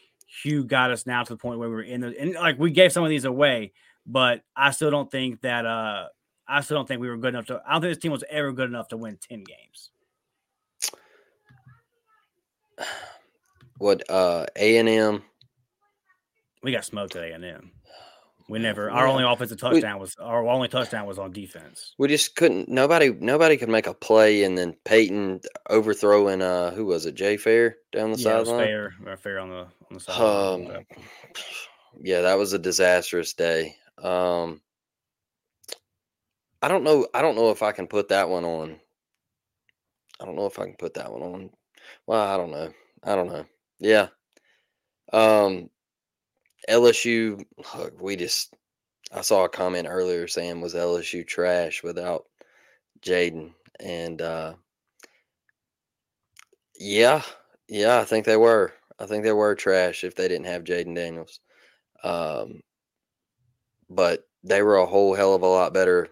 [0.42, 2.70] Hugh got us now to the point where we were in the and like we
[2.70, 3.72] gave some of these away,
[4.06, 6.06] but I still don't think that uh
[6.48, 8.24] I still don't think we were good enough to I don't think this team was
[8.28, 9.90] ever good enough to win 10 games.
[13.78, 15.24] What uh A and M
[16.62, 17.72] we got smoked at A and M.
[18.48, 18.90] We never.
[18.90, 21.94] Our only offensive touchdown we, was our only touchdown was on defense.
[21.98, 22.68] We just couldn't.
[22.68, 23.10] Nobody.
[23.10, 25.40] Nobody could make a play, and then Peyton
[25.70, 26.42] overthrowing.
[26.42, 27.14] Uh, who was it?
[27.14, 28.58] Jay Fair down the yeah, sideline.
[28.58, 30.76] Fair, Fair on the on the sideline.
[30.76, 30.84] Um,
[32.00, 33.76] yeah, that was a disastrous day.
[33.98, 34.60] Um,
[36.62, 37.06] I don't know.
[37.14, 38.78] I don't know if I can put that one on.
[40.20, 41.50] I don't know if I can put that one on.
[42.06, 42.72] Well, I don't know.
[43.02, 43.44] I don't know.
[43.80, 44.08] Yeah.
[45.12, 45.68] Um,
[46.68, 47.44] LSU,
[47.76, 48.54] look, we just,
[49.12, 52.26] I saw a comment earlier saying, was LSU trash without
[53.02, 54.54] Jayden, And, uh,
[56.78, 57.22] yeah,
[57.68, 58.72] yeah, I think they were.
[58.98, 61.40] I think they were trash if they didn't have Jayden Daniels.
[62.04, 62.60] Um,
[63.94, 66.08] but they were a whole hell of a lot better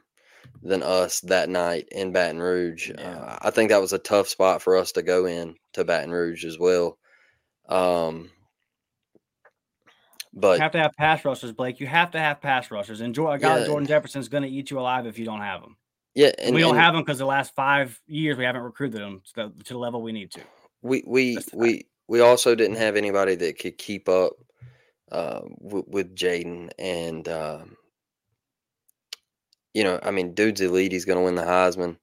[0.62, 2.90] than us that night in Baton Rouge.
[2.90, 3.16] Yeah.
[3.16, 6.10] Uh, I think that was a tough spot for us to go in to Baton
[6.10, 6.98] Rouge as well.
[7.68, 8.30] Um,
[10.32, 11.80] but you have to have pass rushers, Blake.
[11.80, 13.00] You have to have pass rushers.
[13.00, 13.64] And guy yeah.
[13.66, 15.76] Jordan Jefferson is going to eat you alive if you don't have them.
[16.14, 19.00] Yeah, and, we don't and, have them because the last five years we haven't recruited
[19.00, 20.40] them to the, to the level we need to.
[20.82, 24.32] We we we we also didn't have anybody that could keep up
[25.10, 27.76] uh, w- with Jayden, and um,
[29.74, 30.92] you know, I mean, dude's elite.
[30.92, 31.96] He's going to win the Heisman.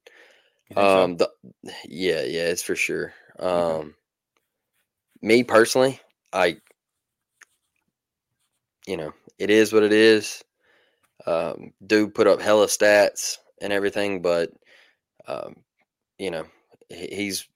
[0.76, 1.30] Um, so?
[1.64, 3.14] the, yeah, yeah, it's for sure.
[3.39, 3.89] Um, okay.
[5.22, 5.99] me personally,
[6.34, 6.58] I
[8.88, 10.43] you know, it is what it is.
[11.26, 14.51] Um, dude put up hella stats and everything, but
[15.28, 15.58] um,
[16.18, 16.45] you know,
[16.89, 17.47] he, he's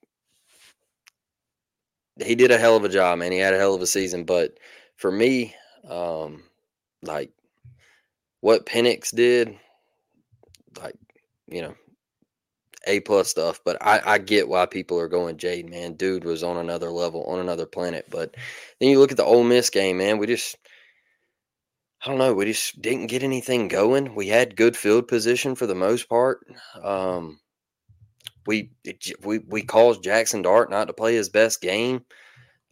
[2.21, 3.31] he did a hell of a job, man.
[3.31, 4.57] He had a hell of a season, but
[5.01, 5.55] for me,
[5.89, 6.43] um,
[7.01, 7.31] like
[8.41, 9.57] what Penix did,
[10.79, 10.95] like
[11.47, 11.75] you know,
[12.85, 13.59] a plus stuff.
[13.65, 15.95] But I, I get why people are going Jade, man.
[15.95, 18.05] Dude was on another level, on another planet.
[18.11, 18.35] But
[18.79, 20.19] then you look at the Ole Miss game, man.
[20.19, 20.55] We just
[22.05, 22.35] I don't know.
[22.35, 24.13] We just didn't get anything going.
[24.13, 26.45] We had good field position for the most part.
[26.83, 27.39] Um,
[28.45, 28.71] we
[29.23, 32.05] we we caused Jackson Dart not to play his best game.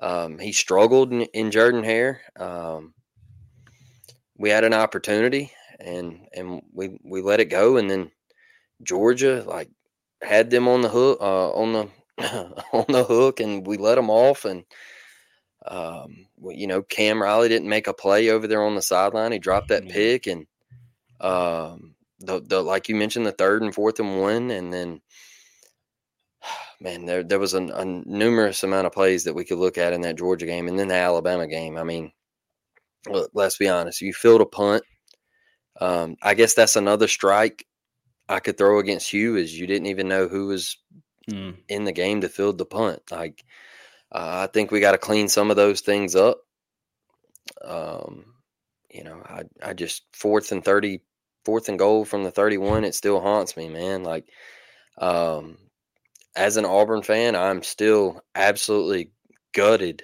[0.01, 2.21] Um, he struggled in, in Jordan Hare.
[2.37, 2.93] Um,
[4.37, 7.77] we had an opportunity and and we we let it go.
[7.77, 8.11] And then
[8.83, 9.69] Georgia like
[10.21, 11.89] had them on the hook uh, on the
[12.73, 14.65] on the hook, and we let them off and
[15.67, 19.31] um, you know, Cam Riley didn't make a play over there on the sideline.
[19.31, 20.47] He dropped that pick, and
[21.19, 25.01] um, the the like you mentioned, the third and fourth and one, and then
[26.81, 29.93] man, there there was a, a numerous amount of plays that we could look at
[29.93, 31.77] in that Georgia game, and then the Alabama game.
[31.77, 32.11] I mean,
[33.07, 34.83] look, let's be honest, you filled a punt.
[35.81, 37.65] Um, I guess that's another strike
[38.27, 40.77] I could throw against you is you didn't even know who was
[41.29, 41.55] mm.
[41.67, 43.01] in the game to field the punt.
[43.11, 43.43] Like
[44.11, 46.39] uh, I think we got to clean some of those things up.
[47.63, 48.25] Um,
[48.91, 51.01] you know, I I just fourth and thirty,
[51.45, 52.83] fourth and goal from the thirty-one.
[52.83, 54.03] It still haunts me, man.
[54.03, 54.27] Like,
[54.97, 55.57] um,
[56.39, 59.11] as an Auburn fan, I'm still absolutely
[59.53, 60.03] gutted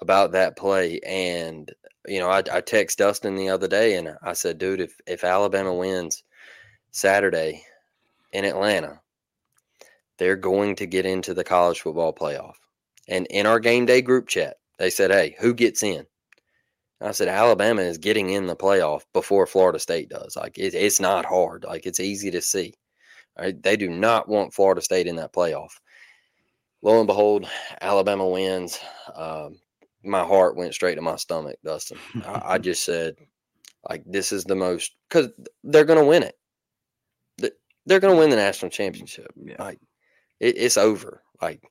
[0.00, 1.00] about that play.
[1.06, 1.72] And
[2.06, 5.22] you know, I, I text Dustin the other day and I said, dude, if if
[5.22, 6.24] Alabama wins
[6.90, 7.62] Saturday
[8.32, 9.00] in Atlanta,
[10.18, 12.56] they're going to get into the college football playoff.
[13.08, 16.04] And in our game day group chat, they said, Hey, who gets in?
[17.00, 20.36] I said Alabama is getting in the playoff before Florida State does.
[20.36, 21.64] Like it, it's not hard.
[21.64, 22.74] Like it's easy to see.
[23.38, 23.60] Right?
[23.60, 25.72] They do not want Florida State in that playoff.
[26.82, 27.46] Lo and behold,
[27.80, 28.78] Alabama wins.
[29.14, 29.58] Um,
[30.04, 31.98] my heart went straight to my stomach, Dustin.
[32.26, 33.16] I, I just said,
[33.88, 35.30] like, this is the most because
[35.62, 36.36] they're going to win it.
[37.86, 39.30] They're going to win the national championship.
[39.36, 39.56] Yeah.
[39.58, 39.78] Like,
[40.40, 41.22] it, it's over.
[41.42, 41.62] Like,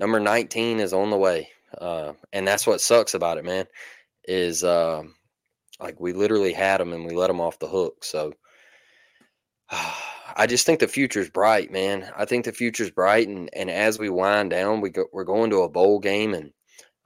[0.00, 1.48] number 19 is on the way.
[1.76, 3.66] Uh, and that's what sucks about it, man,
[4.24, 5.02] is uh,
[5.80, 8.04] like we literally had them and we let them off the hook.
[8.04, 8.32] So
[9.70, 9.94] uh,
[10.36, 12.10] I just think the future's bright, man.
[12.16, 13.28] I think the future's bright.
[13.28, 16.52] And, and as we wind down, we go, we're going to a bowl game and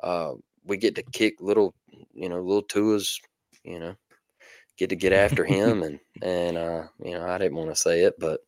[0.03, 0.33] uh,
[0.65, 1.75] we get to kick little,
[2.15, 3.21] you know, little Tua's,
[3.65, 3.95] you know,
[4.77, 5.83] get to get after him.
[5.83, 8.41] and, and, uh, you know, I didn't want to say it, but,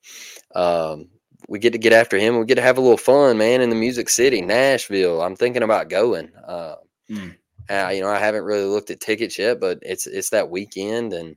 [0.54, 1.08] um,
[1.48, 2.38] we get to get after him.
[2.38, 5.22] We get to have a little fun, man, in the Music City, Nashville.
[5.22, 6.30] I'm thinking about going.
[6.46, 6.76] Uh,
[7.08, 7.36] mm.
[7.70, 11.12] uh, you know, I haven't really looked at tickets yet, but it's it's that weekend,
[11.12, 11.36] and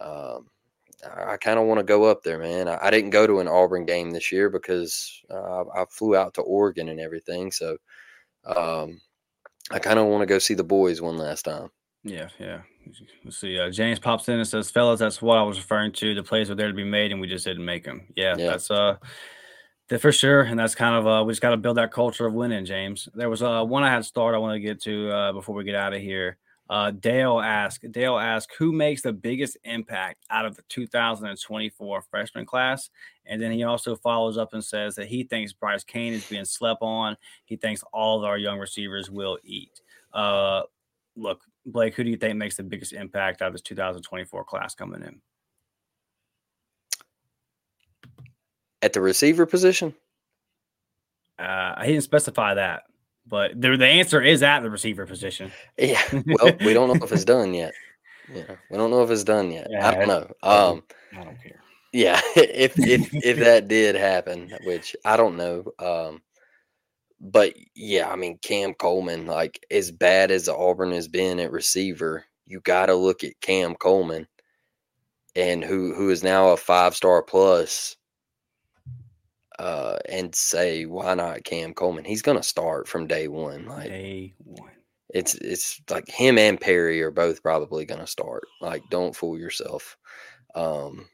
[0.00, 0.46] um,
[1.14, 2.68] I, kind of want to go up there, man.
[2.68, 6.34] I, I, didn't go to an Auburn game this year because uh, I flew out
[6.34, 7.76] to Oregon and everything, so
[8.44, 9.00] um,
[9.70, 11.70] I kind of want to go see the boys one last time.
[12.04, 12.60] Yeah, yeah.
[13.24, 13.58] Let's see.
[13.58, 16.14] Uh, James pops in and says, "Fellas, that's what I was referring to.
[16.14, 18.50] The plays were there to be made, and we just didn't make them." Yeah, yeah.
[18.50, 18.96] that's uh,
[19.98, 20.42] for sure.
[20.42, 22.64] And that's kind of uh, we just got to build that culture of winning.
[22.64, 24.36] James, there was uh one I had started.
[24.36, 26.38] I want to get to uh before we get out of here.
[26.68, 32.44] Uh, Dale asked, Dale asked, who makes the biggest impact out of the 2024 freshman
[32.44, 32.90] class?
[33.24, 36.44] And then he also follows up and says that he thinks Bryce Cain is being
[36.44, 37.16] slept on.
[37.44, 39.80] He thinks all of our young receivers will eat.
[40.12, 40.62] Uh,
[41.14, 44.74] look, Blake, who do you think makes the biggest impact out of this 2024 class
[44.74, 45.20] coming in?
[48.82, 49.94] At the receiver position?
[51.38, 52.84] Uh, I didn't specify that,
[53.26, 55.52] but the, the answer is at the receiver position.
[55.76, 56.02] Yeah.
[56.26, 57.74] Well, we don't know if it's done yet.
[58.32, 59.68] Yeah, we don't know if it's done yet.
[59.70, 60.32] Yeah, I don't know.
[60.42, 61.60] Um, I don't care.
[61.92, 66.22] Yeah, if if if that did happen, which I don't know, um,
[67.20, 72.24] but yeah, I mean Cam Coleman, like as bad as Auburn has been at receiver,
[72.46, 74.26] you got to look at Cam Coleman,
[75.34, 77.96] and who who is now a five star plus,
[79.58, 82.04] uh, and say why not Cam Coleman?
[82.04, 83.66] He's gonna start from day one.
[83.66, 84.70] Like day one.
[85.14, 88.44] It's it's like him and Perry are both probably gonna start.
[88.60, 89.96] Like don't fool yourself.
[90.54, 91.08] Um,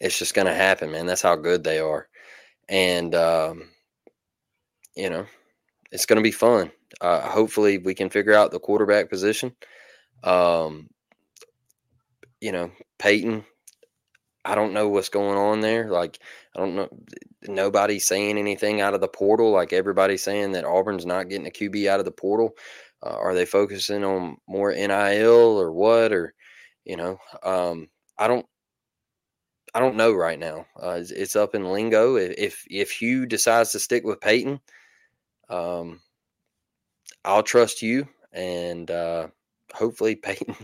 [0.00, 1.06] it's just gonna happen, man.
[1.06, 2.08] That's how good they are,
[2.68, 3.70] and um
[4.98, 5.26] you know,
[5.92, 6.72] it's going to be fun.
[7.00, 9.54] Uh, hopefully, we can figure out the quarterback position.
[10.24, 10.88] Um,
[12.40, 13.44] you know, Peyton.
[14.48, 15.90] I don't know what's going on there.
[15.90, 16.18] Like,
[16.56, 16.88] I don't know.
[17.46, 19.52] Nobody's saying anything out of the portal.
[19.52, 22.56] Like everybody's saying that Auburn's not getting a QB out of the portal.
[23.02, 26.14] Uh, are they focusing on more NIL or what?
[26.14, 26.32] Or,
[26.86, 28.46] you know, um, I don't.
[29.74, 30.64] I don't know right now.
[30.82, 32.16] Uh, it's, it's, up in lingo.
[32.16, 34.60] If if Hugh decides to stick with Peyton,
[35.50, 36.00] um,
[37.22, 39.28] I'll trust you, and uh,
[39.74, 40.56] hopefully Peyton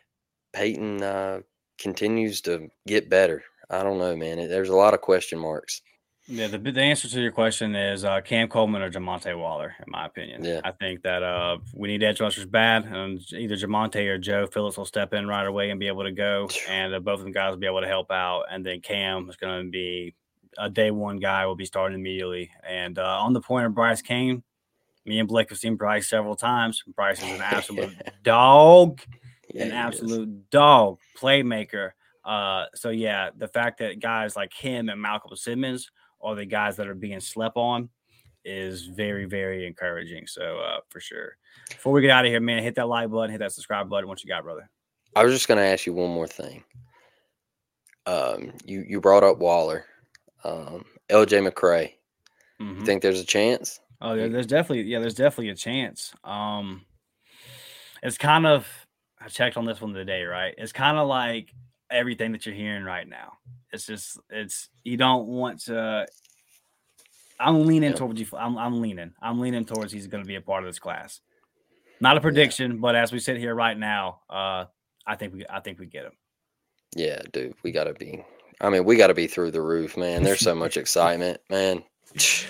[0.52, 1.40] Peyton uh,
[1.78, 3.42] continues to get better.
[3.70, 4.36] I don't know, man.
[4.48, 5.82] There's a lot of question marks.
[6.30, 9.90] Yeah, the, the answer to your question is uh, Cam Coleman or Jamonta Waller, in
[9.90, 10.44] my opinion.
[10.44, 10.60] Yeah.
[10.62, 14.76] I think that uh, we need edge rushers bad, and either Jamonte or Joe Phillips
[14.76, 17.32] will step in right away and be able to go, and uh, both of them
[17.32, 18.44] guys will be able to help out.
[18.50, 20.14] And then Cam is going to be
[20.58, 22.50] a day one guy will be starting immediately.
[22.66, 24.42] And uh, on the point of Bryce Cain,
[25.06, 26.82] me and Blake have seen Bryce several times.
[26.94, 29.00] Bryce is an absolute dog,
[29.52, 31.90] yeah, an absolute dog playmaker.
[32.24, 36.76] Uh, so yeah, the fact that guys like him and Malcolm Simmons are the guys
[36.76, 37.88] that are being slept on
[38.44, 40.26] is very, very encouraging.
[40.26, 41.36] So uh, for sure.
[41.68, 44.08] Before we get out of here, man, hit that like button, hit that subscribe button.
[44.08, 44.68] What you got, brother?
[45.14, 46.64] I was just going to ask you one more thing.
[48.06, 49.84] Um, you you brought up Waller
[50.44, 51.94] um, LJ McCray.
[52.60, 52.80] Mm-hmm.
[52.80, 53.80] You think there's a chance?
[54.00, 56.12] Oh, there, there's definitely yeah, there's definitely a chance.
[56.24, 56.86] Um,
[58.02, 58.66] it's kind of
[59.28, 60.54] I checked on this one today, right?
[60.56, 61.52] It's kind of like
[61.90, 63.34] everything that you're hearing right now.
[63.70, 66.06] It's just it's you don't want to.
[67.38, 67.96] I'm leaning yeah.
[67.96, 68.26] towards you.
[68.38, 69.12] I'm, I'm leaning.
[69.20, 71.20] I'm leaning towards he's going to be a part of this class.
[72.00, 72.78] Not a prediction, yeah.
[72.80, 74.64] but as we sit here right now, uh,
[75.06, 76.12] I think we I think we get him.
[76.96, 78.24] Yeah, dude, we got to be
[78.62, 80.22] I mean, we got to be through the roof, man.
[80.22, 81.82] There's so much excitement, man.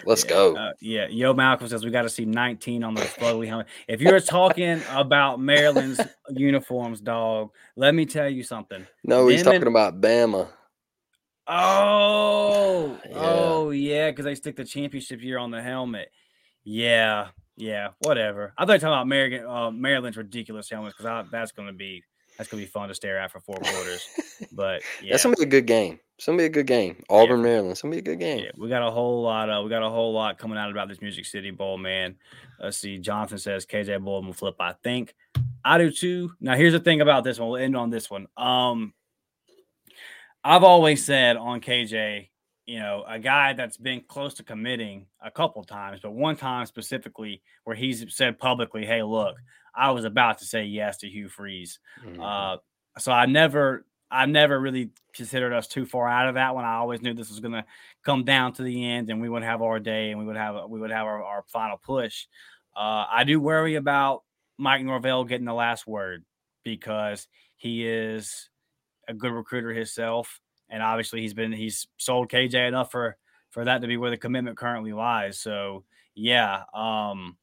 [0.04, 0.56] Let's yeah, go.
[0.56, 1.06] Uh, yeah.
[1.08, 3.66] Yo, Malcolm says we got to see 19 on those flowy helmet.
[3.86, 8.86] If you're talking about Maryland's uniforms, dog, let me tell you something.
[9.04, 10.48] No, he's talking about Bama.
[11.46, 13.16] Oh, yeah.
[13.16, 16.10] oh, yeah, because they stick the championship year on the helmet.
[16.62, 18.52] Yeah, Yeah, whatever.
[18.58, 21.72] I thought you were talking about Maryland, uh, Maryland's ridiculous helmets because that's going to
[21.72, 22.02] be
[22.38, 24.06] that's gonna be fun to stare at for four quarters.
[24.52, 25.98] But yeah, that's gonna be a good game.
[26.18, 27.00] It's gonna be a good game.
[27.08, 27.44] Auburn, yeah.
[27.44, 27.70] Maryland.
[27.70, 28.40] It's gonna be a good game.
[28.40, 29.48] Yeah, we got a whole lot.
[29.48, 32.16] Uh, we got a whole lot coming out about this Music City Bowl, man.
[32.58, 32.98] Let's see.
[32.98, 34.56] Jonathan says KJ Bowl will flip.
[34.58, 35.14] I think
[35.64, 36.32] I do too.
[36.40, 37.50] Now here's the thing about this one.
[37.50, 38.26] We'll end on this one.
[38.36, 38.94] Um,
[40.42, 42.30] I've always said on KJ,
[42.66, 46.66] you know, a guy that's been close to committing a couple times, but one time
[46.66, 49.36] specifically where he's said publicly, "Hey, look,
[49.72, 51.78] I was about to say yes to Hugh Freeze.
[52.04, 52.20] Mm-hmm.
[52.20, 52.56] Uh,
[52.98, 56.64] so I never, I never really considered us too far out of that one.
[56.64, 57.64] I always knew this was going to
[58.04, 60.68] come down to the end, and we would have our day, and we would have
[60.68, 62.26] we would have our, our final push.
[62.76, 64.22] Uh, I do worry about
[64.56, 66.24] Mike Norvell getting the last word
[66.64, 67.26] because
[67.56, 68.48] he is
[69.08, 73.16] a good recruiter himself, and obviously he's been he's sold KJ enough for
[73.50, 75.40] for that to be where the commitment currently lies.
[75.40, 77.36] So yeah, um,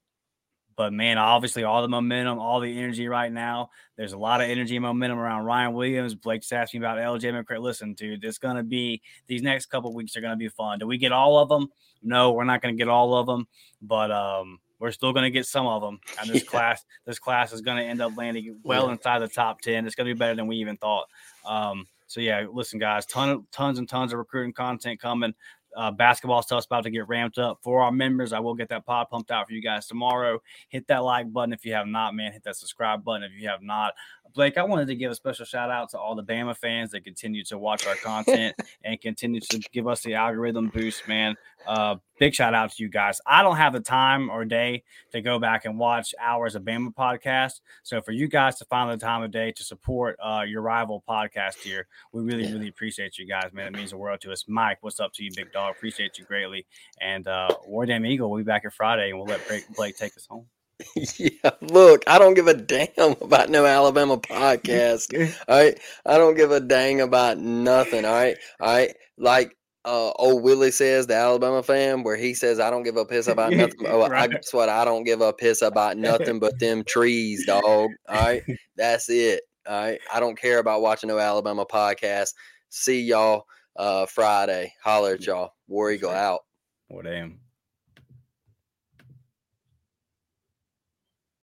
[0.75, 3.69] but man, obviously, all the momentum, all the energy right now.
[3.95, 6.15] There's a lot of energy and momentum around Ryan Williams.
[6.15, 7.61] Blake just asked me about LJ McCray.
[7.61, 10.79] Listen, dude, it's going to be these next couple weeks are going to be fun.
[10.79, 11.69] Do we get all of them?
[12.03, 13.47] No, we're not going to get all of them,
[13.81, 15.99] but um, we're still going to get some of them.
[16.19, 16.49] And this yeah.
[16.49, 18.93] class, this class is going to end up landing well yeah.
[18.93, 19.85] inside the top ten.
[19.85, 21.05] It's going to be better than we even thought.
[21.45, 25.33] Um, so yeah, listen, guys, ton of, tons and tons of recruiting content coming.
[25.75, 28.33] Uh, basketball stuff's about to get ramped up for our members.
[28.33, 30.41] I will get that pod pumped out for you guys tomorrow.
[30.69, 32.31] Hit that like button if you have not, man.
[32.31, 33.93] Hit that subscribe button if you have not.
[34.33, 37.05] Blake, I wanted to give a special shout out to all the Bama fans that
[37.05, 41.35] continue to watch our content and continue to give us the algorithm boost, man.
[41.67, 43.19] Uh, big shout out to you guys.
[43.25, 46.93] I don't have the time or day to go back and watch hours of Bama
[46.93, 47.61] podcast.
[47.83, 51.03] So for you guys to find the time of day to support uh, your rival
[51.07, 53.67] podcast here, we really, really appreciate you guys, man.
[53.67, 54.45] It means the world to us.
[54.47, 55.75] Mike, what's up to you, big dog?
[55.75, 56.65] Appreciate you greatly.
[57.01, 59.41] And uh, War Damn Eagle, we'll be back here Friday and we'll let
[59.75, 60.47] Blake take us home.
[60.95, 65.13] yeah, look, I don't give a damn about no Alabama podcast.
[65.47, 65.79] all right.
[66.05, 68.05] I don't give a dang about nothing.
[68.05, 68.37] All right.
[68.59, 68.95] All right.
[69.17, 69.55] Like
[69.85, 73.27] uh, old Willie says, the Alabama fan, where he says, I don't give a piss
[73.27, 73.85] about nothing.
[73.87, 74.23] Oh, right.
[74.23, 74.67] I guess what?
[74.67, 77.63] I don't give a piss about nothing but them trees, dog.
[77.63, 78.43] All right.
[78.75, 79.43] That's it.
[79.67, 79.99] All right.
[80.13, 82.29] I don't care about watching no Alabama podcast.
[82.69, 83.45] See y'all
[83.75, 84.73] uh, Friday.
[84.83, 85.51] Holler at y'all.
[85.67, 86.41] War Eagle out.
[86.87, 87.39] What damn.